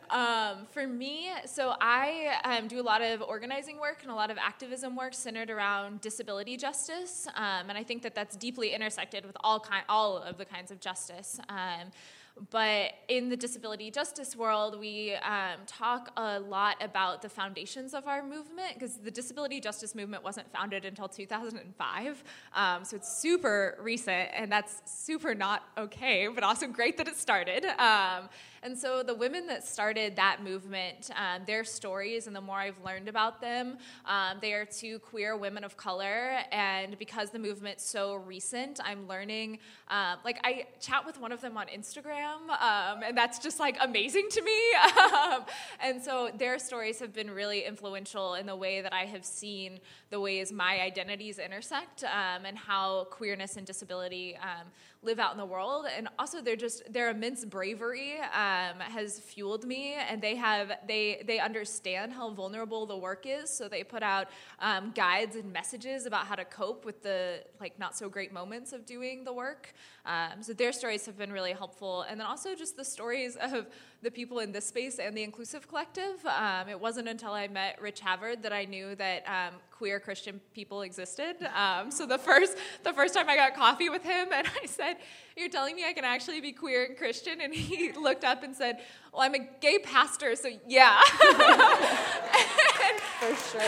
Um, 0.08 0.66
for 0.70 0.86
me, 0.86 1.30
so 1.46 1.74
I 1.80 2.38
um, 2.44 2.68
do 2.68 2.80
a 2.80 2.82
lot 2.82 3.02
of 3.02 3.20
organizing 3.22 3.80
work 3.80 4.02
and 4.02 4.10
a 4.12 4.14
lot 4.14 4.30
of 4.30 4.38
activism 4.38 4.94
work 4.94 5.14
centered 5.14 5.50
around 5.50 6.00
disability 6.00 6.56
justice, 6.56 7.26
um, 7.34 7.68
and 7.68 7.72
I 7.72 7.82
think 7.82 8.02
that 8.02 8.14
that's 8.14 8.36
deeply 8.36 8.72
intersected 8.72 9.26
with 9.26 9.36
all 9.40 9.58
kind, 9.58 9.84
all 9.88 10.18
of 10.18 10.38
the 10.38 10.44
kinds 10.44 10.70
of 10.70 10.78
justice. 10.78 11.40
But 12.50 12.92
in 13.08 13.30
the 13.30 13.36
disability 13.36 13.90
justice 13.90 14.36
world, 14.36 14.78
we 14.78 15.14
um, 15.14 15.60
talk 15.66 16.10
a 16.18 16.38
lot 16.38 16.76
about 16.82 17.22
the 17.22 17.30
foundations 17.30 17.94
of 17.94 18.06
our 18.06 18.22
movement 18.22 18.74
because 18.74 18.98
the 18.98 19.10
disability 19.10 19.58
justice 19.58 19.94
movement 19.94 20.22
wasn't 20.22 20.52
founded 20.52 20.84
until 20.84 21.08
2005. 21.08 22.24
Um, 22.54 22.84
so 22.84 22.96
it's 22.96 23.16
super 23.16 23.78
recent, 23.80 24.28
and 24.34 24.52
that's 24.52 24.82
super 24.84 25.34
not 25.34 25.62
okay, 25.78 26.28
but 26.28 26.44
also 26.44 26.66
great 26.66 26.98
that 26.98 27.08
it 27.08 27.16
started. 27.16 27.64
Um, 27.80 28.28
And 28.66 28.76
so 28.76 29.04
the 29.04 29.14
women 29.14 29.46
that 29.46 29.64
started 29.64 30.16
that 30.16 30.42
movement, 30.42 31.10
um, 31.14 31.42
their 31.46 31.62
stories, 31.62 32.26
and 32.26 32.34
the 32.34 32.40
more 32.40 32.56
I've 32.56 32.84
learned 32.84 33.08
about 33.08 33.40
them, 33.40 33.78
um, 34.06 34.38
they 34.40 34.54
are 34.54 34.64
two 34.64 34.98
queer 34.98 35.36
women 35.36 35.62
of 35.62 35.76
color. 35.76 36.38
And 36.50 36.98
because 36.98 37.30
the 37.30 37.38
movement's 37.38 37.84
so 37.84 38.16
recent, 38.16 38.80
I'm 38.84 39.06
learning. 39.06 39.60
Um, 39.86 40.18
like 40.24 40.40
I 40.42 40.66
chat 40.80 41.06
with 41.06 41.20
one 41.20 41.30
of 41.30 41.40
them 41.40 41.56
on 41.56 41.68
Instagram, 41.68 42.50
um, 42.60 43.04
and 43.04 43.16
that's 43.16 43.38
just 43.38 43.60
like 43.60 43.76
amazing 43.80 44.26
to 44.30 44.42
me. 44.42 44.52
Um, 45.06 45.44
and 45.80 46.02
so 46.02 46.30
their 46.36 46.58
stories 46.58 46.98
have 46.98 47.12
been 47.12 47.30
really 47.30 47.64
influential 47.64 48.34
in 48.34 48.46
the 48.46 48.56
way 48.56 48.80
that 48.80 48.92
I 48.92 49.04
have 49.04 49.24
seen 49.24 49.78
the 50.10 50.20
ways 50.20 50.52
my 50.52 50.80
identities 50.80 51.38
intersect 51.38 52.04
um, 52.04 52.44
and 52.44 52.56
how 52.56 53.04
queerness 53.10 53.56
and 53.56 53.66
disability 53.66 54.36
live 55.06 55.18
out 55.18 55.32
in 55.32 55.38
the 55.38 55.46
world. 55.46 55.86
And 55.96 56.08
also 56.18 56.42
they're 56.42 56.56
just 56.56 56.92
their 56.92 57.10
immense 57.10 57.44
bravery 57.44 58.18
um, 58.18 58.80
has 58.80 59.18
fueled 59.20 59.64
me. 59.64 59.94
And 59.94 60.20
they 60.20 60.36
have 60.36 60.72
they 60.86 61.22
they 61.26 61.38
understand 61.38 62.12
how 62.12 62.30
vulnerable 62.30 62.84
the 62.84 62.96
work 62.96 63.24
is. 63.26 63.48
So 63.48 63.68
they 63.68 63.82
put 63.82 64.02
out 64.02 64.28
um, 64.60 64.92
guides 64.94 65.36
and 65.36 65.52
messages 65.52 66.04
about 66.04 66.26
how 66.26 66.34
to 66.34 66.44
cope 66.44 66.84
with 66.84 67.02
the 67.02 67.42
like 67.60 67.78
not 67.78 67.96
so 67.96 68.08
great 68.08 68.32
moments 68.32 68.72
of 68.72 68.84
doing 68.84 69.24
the 69.24 69.32
work. 69.32 69.72
Um, 70.04 70.42
so 70.42 70.52
their 70.52 70.72
stories 70.72 71.06
have 71.06 71.16
been 71.16 71.32
really 71.32 71.52
helpful. 71.52 72.02
And 72.02 72.20
then 72.20 72.26
also 72.26 72.54
just 72.54 72.76
the 72.76 72.84
stories 72.84 73.36
of 73.40 73.66
the 74.02 74.10
people 74.10 74.40
in 74.40 74.52
this 74.52 74.66
space 74.66 74.98
and 74.98 75.16
the 75.16 75.22
inclusive 75.22 75.68
collective. 75.68 76.24
Um, 76.26 76.68
it 76.68 76.78
wasn't 76.78 77.08
until 77.08 77.32
i 77.32 77.48
met 77.48 77.80
rich 77.80 78.00
havard 78.00 78.42
that 78.42 78.52
i 78.52 78.64
knew 78.64 78.94
that 78.96 79.24
um, 79.26 79.54
queer 79.78 80.00
christian 80.00 80.40
people 80.54 80.82
existed 80.82 81.36
um, 81.54 81.90
so 81.90 82.06
the 82.06 82.18
first 82.18 82.56
the 82.84 82.92
first 82.92 83.14
time 83.14 83.28
i 83.28 83.36
got 83.36 83.54
coffee 83.54 83.88
with 83.88 84.02
him 84.02 84.28
and 84.32 84.46
i 84.62 84.66
said 84.66 84.96
You're 85.36 85.50
telling 85.50 85.76
me 85.76 85.84
I 85.86 85.92
can 85.92 86.04
actually 86.04 86.40
be 86.40 86.52
queer 86.52 86.86
and 86.86 86.96
Christian? 86.96 87.42
And 87.42 87.52
he 87.52 87.92
looked 88.00 88.24
up 88.24 88.42
and 88.42 88.56
said, 88.56 88.80
Well, 89.12 89.20
I'm 89.20 89.34
a 89.34 89.46
gay 89.60 89.78
pastor, 89.78 90.34
so 90.34 90.48
yeah. 90.66 90.98
For 93.20 93.34
sure. 93.34 93.60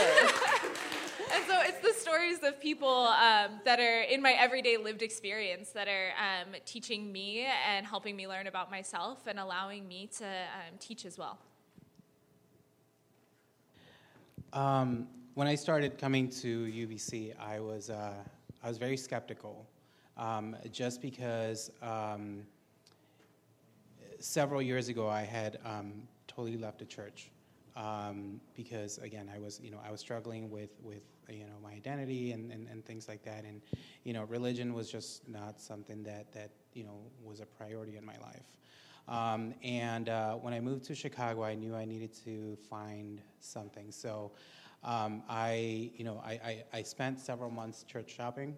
and 1.35 1.44
so 1.47 1.61
it's 1.61 1.81
the 1.87 1.92
stories 1.94 2.42
of 2.42 2.59
people 2.59 2.88
um, 2.88 3.61
that 3.66 3.81
are 3.81 4.01
in 4.01 4.23
my 4.23 4.33
everyday 4.33 4.79
lived 4.79 5.03
experience 5.03 5.71
that 5.71 5.88
are 5.88 6.12
um, 6.16 6.55
teaching 6.64 7.12
me 7.12 7.47
and 7.68 7.87
helping 7.87 8.16
me 8.16 8.27
learn 8.27 8.47
about 8.47 8.71
myself 8.71 9.27
and 9.27 9.38
allowing 9.38 9.87
me 9.87 10.09
to 10.18 10.25
um, 10.25 10.79
teach 10.79 11.05
as 11.05 11.18
well. 11.18 11.38
When 15.38 15.46
I 15.46 15.55
started 15.55 15.98
coming 15.98 16.29
to 16.42 16.64
UVC, 16.64 17.33
I 17.38 17.61
was 17.61 17.90
uh, 17.90 18.24
I 18.61 18.68
was 18.68 18.77
very 18.77 18.96
skeptical 18.96 19.68
um, 20.16 20.57
just 20.72 21.01
because 21.01 21.70
um, 21.81 22.42
several 24.18 24.61
years 24.61 24.88
ago 24.88 25.09
I 25.09 25.22
had 25.22 25.61
um, 25.64 25.92
totally 26.27 26.57
left 26.57 26.81
the 26.81 26.87
church 26.87 27.31
um, 27.77 28.40
because 28.57 28.98
again 28.98 29.31
I 29.33 29.38
was 29.38 29.61
you 29.61 29.70
know 29.70 29.79
I 29.87 29.92
was 29.92 30.01
struggling 30.01 30.51
with 30.51 30.70
with 30.83 31.05
you 31.29 31.44
know 31.44 31.61
my 31.62 31.70
identity 31.70 32.33
and, 32.33 32.51
and, 32.51 32.66
and 32.66 32.85
things 32.85 33.07
like 33.07 33.22
that 33.22 33.44
and 33.44 33.62
you 34.03 34.14
know 34.14 34.24
religion 34.24 34.74
was 34.74 34.90
just 34.90 35.29
not 35.29 35.61
something 35.61 36.03
that 36.03 36.33
that 36.33 36.51
you 36.74 36.83
know 36.83 36.98
was 37.22 37.38
a 37.38 37.46
priority 37.46 37.96
in 37.96 38.05
my 38.05 38.16
life. 38.20 38.57
Um, 39.07 39.55
and 39.62 40.09
uh, 40.09 40.35
when 40.35 40.53
I 40.53 40.59
moved 40.59 40.85
to 40.87 40.96
Chicago, 40.96 41.44
I 41.44 41.55
knew 41.55 41.77
I 41.77 41.85
needed 41.85 42.12
to 42.24 42.59
find 42.68 43.22
something. 43.38 43.92
So 43.92 44.33
um, 44.85 45.23
I, 45.29 45.91
you 45.97 46.05
know, 46.05 46.23
I, 46.25 46.33
I, 46.33 46.64
I, 46.73 46.83
spent 46.83 47.19
several 47.19 47.51
months 47.51 47.83
church 47.83 48.14
shopping. 48.14 48.57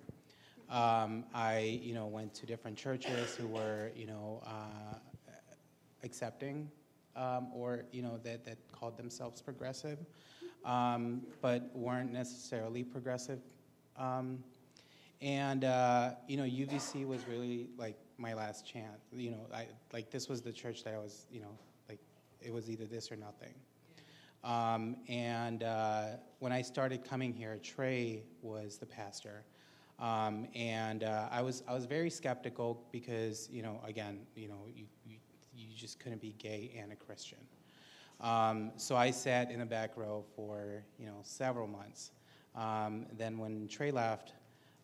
Um, 0.68 1.24
I, 1.34 1.80
you 1.82 1.94
know, 1.94 2.06
went 2.06 2.34
to 2.34 2.46
different 2.46 2.76
churches 2.76 3.34
who 3.34 3.48
were, 3.48 3.90
you 3.96 4.06
know, 4.06 4.42
uh, 4.46 4.98
accepting 6.04 6.70
um, 7.16 7.48
or, 7.54 7.84
you 7.90 8.02
know, 8.02 8.18
that, 8.22 8.44
that 8.44 8.58
called 8.70 8.96
themselves 8.96 9.40
progressive, 9.40 9.98
um, 10.64 11.22
but 11.40 11.74
weren't 11.74 12.12
necessarily 12.12 12.84
progressive. 12.84 13.40
Um, 13.96 14.44
and, 15.20 15.64
uh, 15.64 16.12
you 16.28 16.36
know, 16.36 16.44
UVC 16.44 17.06
was 17.06 17.26
really 17.26 17.68
like 17.76 17.96
my 18.16 18.34
last 18.34 18.66
chance. 18.66 19.06
You 19.12 19.32
know, 19.32 19.46
I, 19.52 19.66
like 19.92 20.10
this 20.10 20.28
was 20.28 20.40
the 20.40 20.52
church 20.52 20.84
that 20.84 20.94
I 20.94 20.98
was, 20.98 21.26
you 21.30 21.40
know, 21.40 21.58
like 21.88 21.98
it 22.40 22.52
was 22.52 22.70
either 22.70 22.86
this 22.86 23.10
or 23.10 23.16
nothing. 23.16 23.54
Um, 24.42 24.96
and 25.08 25.62
uh, 25.62 26.04
when 26.38 26.52
I 26.52 26.62
started 26.62 27.04
coming 27.04 27.32
here, 27.32 27.58
Trey 27.62 28.22
was 28.42 28.78
the 28.78 28.86
pastor. 28.86 29.44
Um, 29.98 30.48
and 30.54 31.04
uh, 31.04 31.28
I 31.30 31.42
was 31.42 31.62
I 31.68 31.74
was 31.74 31.84
very 31.84 32.08
skeptical 32.08 32.86
because 32.90 33.48
you 33.52 33.62
know 33.62 33.80
again 33.86 34.20
you 34.34 34.48
know 34.48 34.66
you, 34.74 34.86
you, 35.04 35.18
you 35.54 35.66
just 35.76 36.00
couldn't 36.00 36.22
be 36.22 36.34
gay 36.38 36.72
and 36.80 36.90
a 36.90 36.96
Christian. 36.96 37.38
Um, 38.20 38.72
so 38.76 38.96
I 38.96 39.10
sat 39.10 39.50
in 39.50 39.60
the 39.60 39.66
back 39.66 39.96
row 39.96 40.24
for 40.34 40.84
you 40.98 41.06
know 41.06 41.18
several 41.22 41.66
months. 41.66 42.12
Um, 42.56 43.06
then 43.16 43.38
when 43.38 43.68
Trey 43.68 43.90
left, 43.90 44.32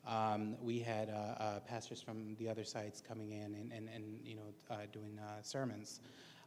um, 0.07 0.55
we 0.61 0.79
had 0.79 1.09
uh, 1.09 1.13
uh, 1.13 1.59
pastors 1.61 2.01
from 2.01 2.35
the 2.39 2.47
other 2.47 2.63
sides 2.63 3.01
coming 3.05 3.31
in 3.31 3.55
and, 3.55 3.71
and, 3.73 3.89
and 3.93 4.19
you 4.23 4.35
know 4.35 4.53
uh, 4.69 4.77
doing 4.91 5.19
uh, 5.19 5.41
sermons. 5.41 5.99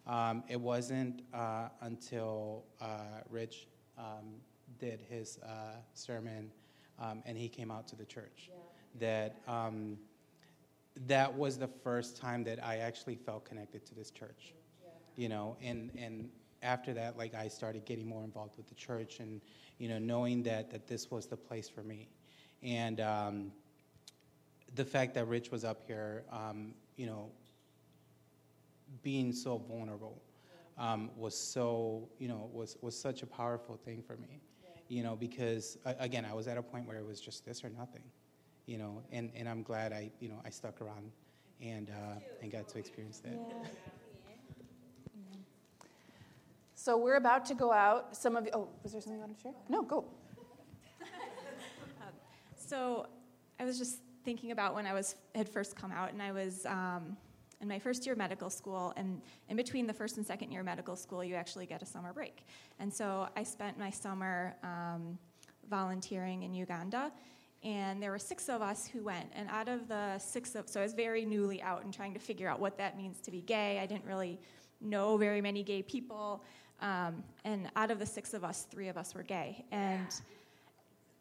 Um, 0.07 0.43
it 0.49 0.61
wasn't 0.61 1.23
uh, 1.33 1.69
until 1.83 2.65
Rich 3.29 3.69
um, 3.99 4.41
did 4.79 5.01
his 5.09 5.39
sermon 5.95 6.51
um, 7.01 7.23
and 7.25 7.37
he 7.37 7.49
came 7.49 7.71
out 7.71 7.89
to 7.89 7.97
the 7.97 8.05
church. 8.05 8.51
Yeah. 8.51 8.57
That 9.01 9.37
um, 9.49 9.99
that 11.07 11.35
was 11.35 11.59
the 11.59 11.69
first 11.69 12.17
time 12.17 12.45
that 12.45 12.63
I 12.65 12.79
actually 12.79 13.15
felt 13.15 13.45
connected 13.45 13.87
to 13.87 13.95
this 13.95 14.11
church. 14.11 14.55
Yeah. 14.83 14.91
You 15.17 15.29
know, 15.29 15.57
and 15.63 15.91
and 15.97 16.29
after 16.63 16.93
that, 16.95 17.17
like 17.17 17.35
I 17.35 17.49
started 17.49 17.85
getting 17.85 18.07
more 18.07 18.23
involved 18.23 18.57
with 18.57 18.69
the 18.69 18.75
church, 18.75 19.21
and 19.21 19.41
you 19.79 19.89
know, 19.89 19.99
knowing 19.99 20.43
that 20.45 20.71
that 20.71 20.87
this 20.87 21.11
was 21.11 21.27
the 21.27 21.37
place 21.37 21.69
for 21.69 21.83
me, 21.83 22.09
and 22.63 23.01
um, 23.01 23.53
the 24.75 24.85
fact 24.85 25.15
that 25.15 25.27
Rich 25.27 25.51
was 25.51 25.65
up 25.65 25.83
here, 25.87 26.25
um, 26.31 26.75
you 26.97 27.07
know, 27.07 27.31
being 29.03 29.33
so 29.33 29.59
vulnerable. 29.59 30.23
Um, 30.79 31.11
was 31.17 31.37
so 31.37 32.09
you 32.19 32.29
know 32.29 32.49
was 32.53 32.79
was 32.81 32.99
such 32.99 33.23
a 33.23 33.27
powerful 33.27 33.77
thing 33.77 34.03
for 34.03 34.17
me 34.17 34.41
you 34.91 35.05
know, 35.05 35.15
because 35.15 35.79
again, 36.01 36.27
I 36.29 36.35
was 36.35 36.49
at 36.49 36.59
a 36.59 36.63
point 36.63 36.87
where 36.87 36.99
it 36.99 37.07
was 37.07 37.21
just 37.21 37.47
this 37.47 37.65
or 37.65 37.71
nothing, 37.71 38.03
you 38.67 38.77
know, 38.77 39.03
and, 39.13 39.31
and 39.37 39.49
I'm 39.49 39.63
glad 39.63 39.93
I, 39.93 40.11
you 40.19 40.29
know, 40.29 40.43
I 40.45 40.51
stuck 40.51 40.81
around 40.81 41.13
and, 41.63 41.91
uh, 41.91 42.19
and 42.43 42.51
got 42.51 42.69
to 42.69 42.79
experience 42.79 43.21
that. 43.21 43.33
Yeah. 43.33 43.69
So 46.75 46.97
we're 46.97 47.17
about 47.17 47.45
to 47.47 47.55
go 47.55 47.73
out. 47.73 48.17
Some 48.17 48.37
of 48.37 48.47
you, 48.47 48.51
oh, 48.53 48.69
was 48.83 48.93
there 48.93 49.01
something 49.01 49.19
you 49.19 49.21
wanted 49.21 49.37
to 49.37 49.43
share? 49.43 49.53
No, 49.69 49.83
go. 49.83 50.07
um, 52.01 52.09
so 52.57 53.07
I 53.61 53.65
was 53.65 53.79
just 53.79 54.01
thinking 54.25 54.51
about 54.51 54.75
when 54.75 54.87
I 54.87 54.93
was 54.93 55.15
had 55.37 55.49
first 55.49 55.77
come 55.77 55.93
out, 55.93 56.13
and 56.13 56.23
I 56.23 56.33
was 56.33 56.65
um, 56.67 57.17
in 57.61 57.69
my 57.69 57.79
first 57.79 58.07
year 58.07 58.15
of 58.15 58.19
medical 58.19 58.51
school, 58.51 58.93
and 58.97 59.21
in 59.49 59.57
between 59.57 59.87
the 59.87 59.93
first 59.93 60.17
and 60.17 60.27
second 60.27 60.51
year 60.51 60.61
of 60.61 60.67
medical 60.67 60.97
school, 60.97 61.23
you 61.23 61.35
actually 61.35 61.67
get 61.67 61.83
a 61.83 61.87
summer 61.87 62.13
break. 62.13 62.47
And 62.79 62.93
so 62.93 63.29
I 63.37 63.43
spent 63.43 63.79
my 63.79 63.91
summer 63.91 64.55
um, 64.63 65.19
volunteering 65.69 66.43
in 66.43 66.55
Uganda, 66.55 67.13
and 67.63 68.03
there 68.03 68.11
were 68.11 68.19
six 68.19 68.49
of 68.49 68.63
us 68.63 68.87
who 68.87 69.05
went. 69.05 69.29
And 69.35 69.49
out 69.51 69.69
of 69.69 69.89
the 69.89 70.19
six 70.19 70.55
of, 70.55 70.69
so 70.69 70.81
I 70.81 70.83
was 70.83 70.95
very 70.95 71.27
newly 71.27 71.61
out 71.61 71.85
and 71.85 71.93
trying 71.93 72.15
to 72.15 72.21
figure 72.21 72.49
out 72.49 72.59
what 72.59 72.79
that 72.79 72.97
means 72.97 73.21
to 73.23 73.31
be 73.31 73.43
gay. 73.43 73.79
I 73.79 73.87
didn't 73.87 74.07
really 74.07 74.41
know 74.81 75.19
very 75.19 75.43
many 75.43 75.63
gay 75.63 75.83
people. 75.83 76.43
Um, 76.81 77.23
and 77.45 77.71
out 77.77 77.91
of 77.91 77.99
the 77.99 78.07
six 78.07 78.33
of 78.33 78.45
us, 78.45 78.67
three 78.71 78.89
of 78.89 78.97
us 78.97 79.15
were 79.15 79.23
gay. 79.23 79.67
And 79.71 80.09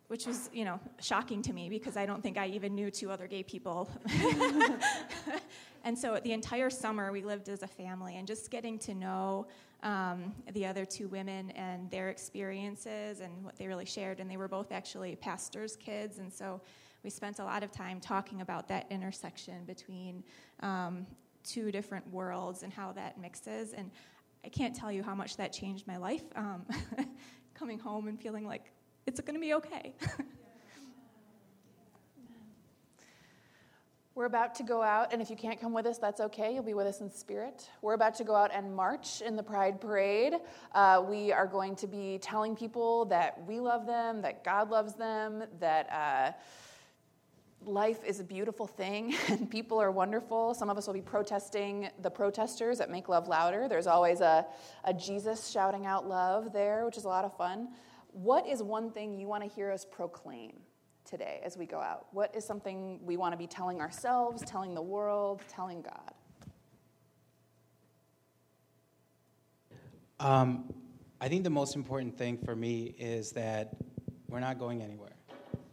which 0.08 0.26
was, 0.26 0.50
you 0.52 0.66
know, 0.66 0.80
shocking 1.00 1.42
to 1.44 1.54
me 1.54 1.70
because 1.70 1.96
I 1.96 2.08
don't 2.08 2.24
think 2.24 2.38
I 2.38 2.48
even 2.48 2.74
knew 2.74 2.90
two 2.90 3.12
other 3.12 3.28
gay 3.28 3.44
people. 3.44 3.88
and 5.90 5.98
so 5.98 6.20
the 6.24 6.34
entire 6.34 6.70
summer 6.70 7.12
we 7.12 7.24
lived 7.24 7.50
as 7.50 7.64
a 7.64 7.68
family 7.68 8.18
and 8.18 8.28
just 8.28 8.52
getting 8.52 8.78
to 8.78 8.94
know 8.94 9.48
um, 9.82 10.36
the 10.54 10.64
other 10.64 10.86
two 10.86 11.08
women 11.08 11.50
and 11.56 11.90
their 11.90 12.10
experiences 12.10 13.22
and 13.22 13.44
what 13.44 13.56
they 13.56 13.66
really 13.66 13.88
shared. 13.88 14.20
And 14.20 14.30
they 14.30 14.38
were 14.38 14.48
both 14.48 14.72
actually 14.72 15.16
pastors' 15.16 15.76
kids, 15.76 16.20
and 16.20 16.32
so 16.32 16.62
we 17.04 17.10
spent 17.10 17.40
a 17.40 17.44
lot 17.44 17.64
of 17.64 17.72
time 17.72 18.00
talking 18.00 18.42
about 18.42 18.68
that 18.68 18.86
intersection 18.92 19.66
between 19.66 20.24
um, 20.60 21.08
two 21.44 21.72
different 21.72 22.08
worlds 22.14 22.62
and 22.62 22.72
how 22.72 22.92
that 22.92 23.20
mixes. 23.20 23.74
And 23.74 23.90
I 24.46 24.50
can't 24.50 24.76
tell 24.76 24.92
you 24.92 25.02
how 25.02 25.16
much 25.16 25.38
that 25.38 25.52
changed 25.52 25.88
my 25.88 25.98
life. 25.98 26.22
Um, 26.36 26.68
coming 27.56 27.80
home 27.80 28.08
and 28.08 28.22
feeling 28.22 28.46
like 28.46 28.72
it's 29.08 29.20
going 29.22 29.34
to 29.34 29.42
be 29.42 29.56
okay. 29.56 29.96
We're 34.20 34.26
about 34.26 34.54
to 34.56 34.64
go 34.64 34.84
out, 34.84 35.14
and 35.14 35.22
if 35.22 35.30
you 35.30 35.38
can't 35.38 35.62
come 35.62 35.72
with 35.72 35.86
us, 35.86 35.98
that's 35.98 36.20
okay. 36.20 36.54
You'll 36.54 36.62
be 36.62 36.74
with 36.74 36.88
us 36.88 37.00
in 37.00 37.10
spirit. 37.10 37.70
We're 37.82 37.94
about 37.94 38.16
to 38.16 38.26
go 38.26 38.36
out 38.36 38.52
and 38.54 38.76
march 38.76 39.22
in 39.22 39.38
the 39.38 39.44
Pride 39.44 39.80
Parade. 39.80 40.34
Uh, 40.76 41.02
we 41.08 41.32
are 41.32 41.48
going 41.48 41.78
to 41.78 41.88
be 41.88 42.20
telling 42.22 42.54
people 42.54 43.06
that 43.06 43.42
we 43.48 43.62
love 43.62 43.86
them, 43.86 44.22
that 44.24 44.44
God 44.44 44.70
loves 44.70 44.94
them, 44.96 45.46
that. 45.62 45.90
Uh, 45.90 46.32
life 47.66 48.04
is 48.06 48.20
a 48.20 48.24
beautiful 48.24 48.68
thing 48.68 49.16
and 49.30 49.50
people 49.50 49.82
are 49.82 49.92
wonderful. 49.92 50.54
Some 50.54 50.70
of 50.70 50.78
us 50.78 50.86
will 50.88 50.94
be 50.94 51.02
protesting 51.02 51.90
the 52.02 52.10
protesters 52.10 52.82
at 52.82 52.90
Make 52.90 53.08
Love 53.08 53.30
Louder. 53.30 53.68
There's 53.70 53.88
always 53.88 54.20
a, 54.20 54.46
a 54.84 54.94
Jesus 54.94 55.50
shouting 55.50 55.86
out 55.86 56.08
love 56.08 56.52
there, 56.52 56.86
which 56.86 56.98
is 56.98 57.06
a 57.06 57.10
lot 57.10 57.24
of 57.24 57.36
fun. 57.38 57.70
What 58.12 58.48
is 58.48 58.62
one 58.62 58.92
thing 58.92 59.18
you 59.18 59.28
want 59.28 59.44
to 59.44 59.50
hear 59.50 59.72
us 59.72 59.86
proclaim 59.86 60.54
today 61.10 61.42
as 61.44 61.58
we 61.58 61.66
go 61.66 61.80
out? 61.80 62.08
What 62.12 62.36
is 62.36 62.46
something 62.46 63.00
we 63.04 63.18
want 63.18 63.34
to 63.34 63.38
be 63.38 63.48
telling 63.48 63.82
ourselves, 63.82 64.44
telling 64.46 64.76
the 64.76 64.82
world, 64.82 65.42
telling 65.48 65.82
God? 65.82 66.14
Um, 70.20 70.74
I 71.22 71.30
think 71.30 71.44
the 71.44 71.50
most 71.50 71.76
important 71.76 72.18
thing 72.18 72.38
for 72.38 72.56
me 72.56 72.94
is 72.98 73.32
that 73.32 73.76
we're 74.28 74.40
not 74.40 74.60
going 74.60 74.82
anywhere. 74.82 75.16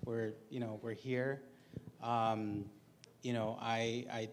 We're, 0.05 0.35
you 0.51 0.61
know, 0.61 0.79
we're 0.83 0.95
here. 0.95 1.43
Um, 2.03 2.67
you 3.23 3.33
know, 3.33 3.59
I, 3.61 4.29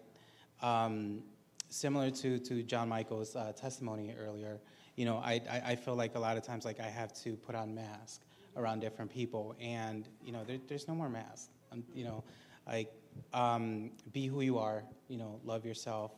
I 0.62 0.84
um, 0.84 1.22
similar 1.68 2.10
to, 2.10 2.38
to 2.38 2.62
John 2.62 2.88
Michael's 2.88 3.34
uh, 3.34 3.52
testimony 3.52 4.14
earlier, 4.18 4.60
you 4.96 5.04
know, 5.04 5.16
I, 5.16 5.40
I, 5.50 5.62
I, 5.66 5.76
feel 5.76 5.96
like 5.96 6.14
a 6.14 6.20
lot 6.20 6.36
of 6.36 6.44
times 6.44 6.64
like 6.64 6.78
I 6.78 6.88
have 6.88 7.12
to 7.24 7.34
put 7.34 7.56
on 7.56 7.74
mask 7.74 8.20
around 8.56 8.80
different 8.80 9.10
people, 9.10 9.54
and 9.60 10.08
you 10.24 10.32
know, 10.32 10.44
there, 10.44 10.58
there's 10.68 10.88
no 10.88 10.94
more 10.94 11.08
mask. 11.08 11.50
Um, 11.72 11.84
you 11.94 12.04
know, 12.04 12.24
like 12.66 12.92
um, 13.32 13.90
be 14.12 14.26
who 14.26 14.40
you 14.40 14.58
are. 14.58 14.84
You 15.08 15.18
know, 15.18 15.40
love 15.44 15.64
yourself. 15.64 16.12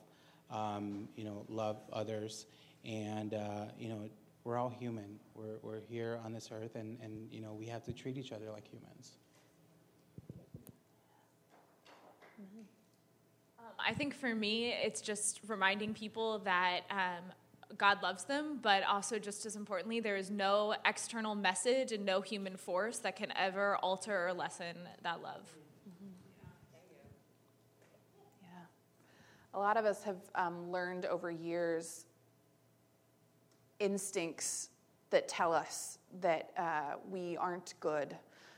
Um, 0.51 1.09
you 1.16 1.25
know, 1.25 1.44
love 1.49 1.79
others, 1.92 2.46
and 2.85 3.35
uh, 3.35 3.66
you 3.79 3.88
know, 3.88 4.09
we're 4.44 4.57
all 4.57 4.68
human. 4.68 5.18
We're, 5.35 5.59
we're 5.62 5.81
here 5.81 6.20
on 6.25 6.33
this 6.33 6.51
earth, 6.53 6.77
and, 6.77 6.99
and 7.03 7.29
you 7.33 7.40
know, 7.40 7.53
we 7.53 7.66
have 7.66 7.83
to 7.85 7.92
treat 7.92 8.16
each 8.16 8.31
other 8.31 8.46
like 8.53 8.68
humans. 8.68 9.18
I 13.79 13.92
think 13.92 14.14
for 14.14 14.35
me, 14.35 14.72
it's 14.72 15.01
just 15.01 15.40
reminding 15.46 15.94
people 15.94 16.38
that 16.40 16.81
um, 16.90 17.25
God 17.76 18.02
loves 18.02 18.24
them, 18.24 18.59
but 18.62 18.83
also 18.85 19.18
just 19.18 19.44
as 19.46 19.57
importantly, 19.57 20.00
there 20.00 20.16
is 20.16 20.31
no 20.31 20.74
external 20.85 21.35
message 21.35 21.92
and 21.92 22.05
no 22.05 22.20
human 22.20 22.57
force 22.57 22.98
that 22.98 23.16
can 23.16 23.33
ever 23.37 23.76
alter 23.76 24.29
or 24.29 24.33
lessen 24.33 24.76
that 25.02 25.22
love. 25.22 25.52
Mm-hmm. 25.88 26.12
Yeah. 28.42 28.48
A 29.55 29.59
lot 29.59 29.76
of 29.76 29.85
us 29.85 30.02
have 30.05 30.18
um, 30.35 30.70
learned 30.70 31.07
over 31.07 31.31
years 31.31 32.07
instincts 33.79 34.70
that 35.11 35.29
tell 35.29 35.52
us 35.52 35.98
that 36.20 36.50
uh, 36.57 36.96
we 37.11 37.37
aren't 37.37 37.74
good 37.81 38.16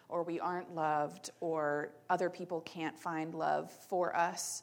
or 0.08 0.22
we 0.22 0.38
aren't 0.40 0.74
loved 0.74 1.30
or 1.40 1.90
other 2.08 2.30
people 2.30 2.60
can't 2.62 2.98
find 2.98 3.34
love 3.34 3.70
for 3.88 4.16
us 4.16 4.62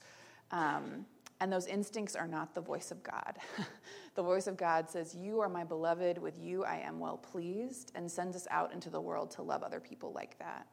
um, 0.52 1.06
and 1.40 1.52
those 1.52 1.68
instincts 1.68 2.16
are 2.16 2.28
not 2.28 2.54
the 2.56 2.62
voice 2.62 2.92
of 2.92 3.04
God. 3.04 3.38
the 4.16 4.24
voice 4.24 4.48
of 4.48 4.58
God 4.58 4.90
says, 4.90 5.14
You 5.14 5.42
are 5.42 5.50
my 5.50 5.64
beloved, 5.64 6.18
with 6.18 6.40
you 6.40 6.64
I 6.64 6.78
am 6.78 7.00
well 7.00 7.18
pleased, 7.18 7.92
and 7.96 8.10
sends 8.10 8.36
us 8.36 8.48
out 8.50 8.74
into 8.74 8.90
the 8.90 9.02
world 9.02 9.32
to 9.32 9.42
love 9.42 9.62
other 9.62 9.80
people 9.80 10.14
like 10.14 10.40
that. 10.40 10.68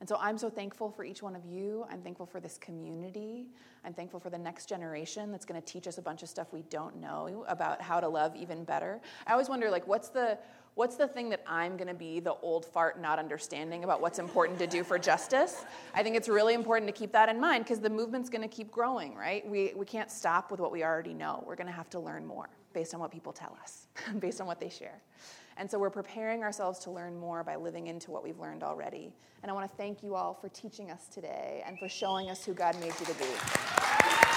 And 0.00 0.08
so 0.08 0.16
I'm 0.18 0.38
so 0.38 0.48
thankful 0.48 0.90
for 0.90 1.04
each 1.04 1.22
one 1.22 1.36
of 1.36 1.44
you. 1.44 1.84
I'm 1.90 2.00
thankful 2.00 2.24
for 2.24 2.40
this 2.40 2.56
community. 2.56 3.48
I'm 3.84 3.92
thankful 3.92 4.18
for 4.18 4.30
the 4.30 4.38
next 4.38 4.66
generation 4.66 5.30
that's 5.30 5.44
going 5.44 5.60
to 5.60 5.66
teach 5.66 5.86
us 5.86 5.98
a 5.98 6.02
bunch 6.02 6.22
of 6.22 6.30
stuff 6.30 6.54
we 6.54 6.62
don't 6.70 6.96
know 6.96 7.44
about 7.48 7.82
how 7.82 8.00
to 8.00 8.08
love 8.08 8.34
even 8.34 8.64
better. 8.64 9.00
I 9.26 9.32
always 9.32 9.50
wonder 9.50 9.68
like 9.70 9.86
what's 9.86 10.08
the 10.08 10.38
what's 10.74 10.96
the 10.96 11.06
thing 11.06 11.28
that 11.30 11.42
I'm 11.46 11.76
going 11.76 11.88
to 11.88 11.94
be 11.94 12.20
the 12.20 12.34
old 12.40 12.64
fart 12.64 12.98
not 12.98 13.18
understanding 13.18 13.84
about 13.84 14.00
what's 14.00 14.18
important 14.18 14.58
to 14.60 14.66
do 14.66 14.84
for 14.84 14.98
justice? 14.98 15.66
I 15.94 16.02
think 16.02 16.16
it's 16.16 16.28
really 16.28 16.54
important 16.54 16.86
to 16.86 16.98
keep 16.98 17.12
that 17.12 17.28
in 17.28 17.38
mind 17.38 17.64
because 17.64 17.80
the 17.80 17.90
movement's 17.90 18.30
going 18.30 18.42
to 18.42 18.48
keep 18.48 18.70
growing, 18.70 19.14
right? 19.14 19.46
We, 19.46 19.72
we 19.76 19.84
can't 19.84 20.10
stop 20.10 20.50
with 20.50 20.60
what 20.60 20.72
we 20.72 20.82
already 20.82 21.12
know. 21.12 21.44
We're 21.46 21.56
going 21.56 21.66
to 21.66 21.72
have 21.72 21.90
to 21.90 22.00
learn 22.00 22.24
more 22.24 22.48
based 22.72 22.94
on 22.94 23.00
what 23.00 23.10
people 23.10 23.32
tell 23.32 23.56
us, 23.62 23.86
based 24.18 24.40
on 24.40 24.46
what 24.46 24.60
they 24.60 24.68
share. 24.68 25.00
And 25.56 25.70
so 25.70 25.78
we're 25.78 25.90
preparing 25.90 26.42
ourselves 26.42 26.78
to 26.80 26.90
learn 26.90 27.18
more 27.18 27.44
by 27.44 27.56
living 27.56 27.88
into 27.88 28.10
what 28.10 28.24
we've 28.24 28.38
learned 28.38 28.62
already. 28.62 29.12
And 29.42 29.50
I 29.50 29.54
want 29.54 29.70
to 29.70 29.76
thank 29.76 30.02
you 30.02 30.14
all 30.14 30.34
for 30.34 30.48
teaching 30.48 30.90
us 30.90 31.06
today 31.08 31.62
and 31.66 31.78
for 31.78 31.88
showing 31.88 32.30
us 32.30 32.44
who 32.44 32.54
God 32.54 32.78
made 32.80 32.94
you 32.98 33.06
to 33.06 33.14
be. 33.14 34.29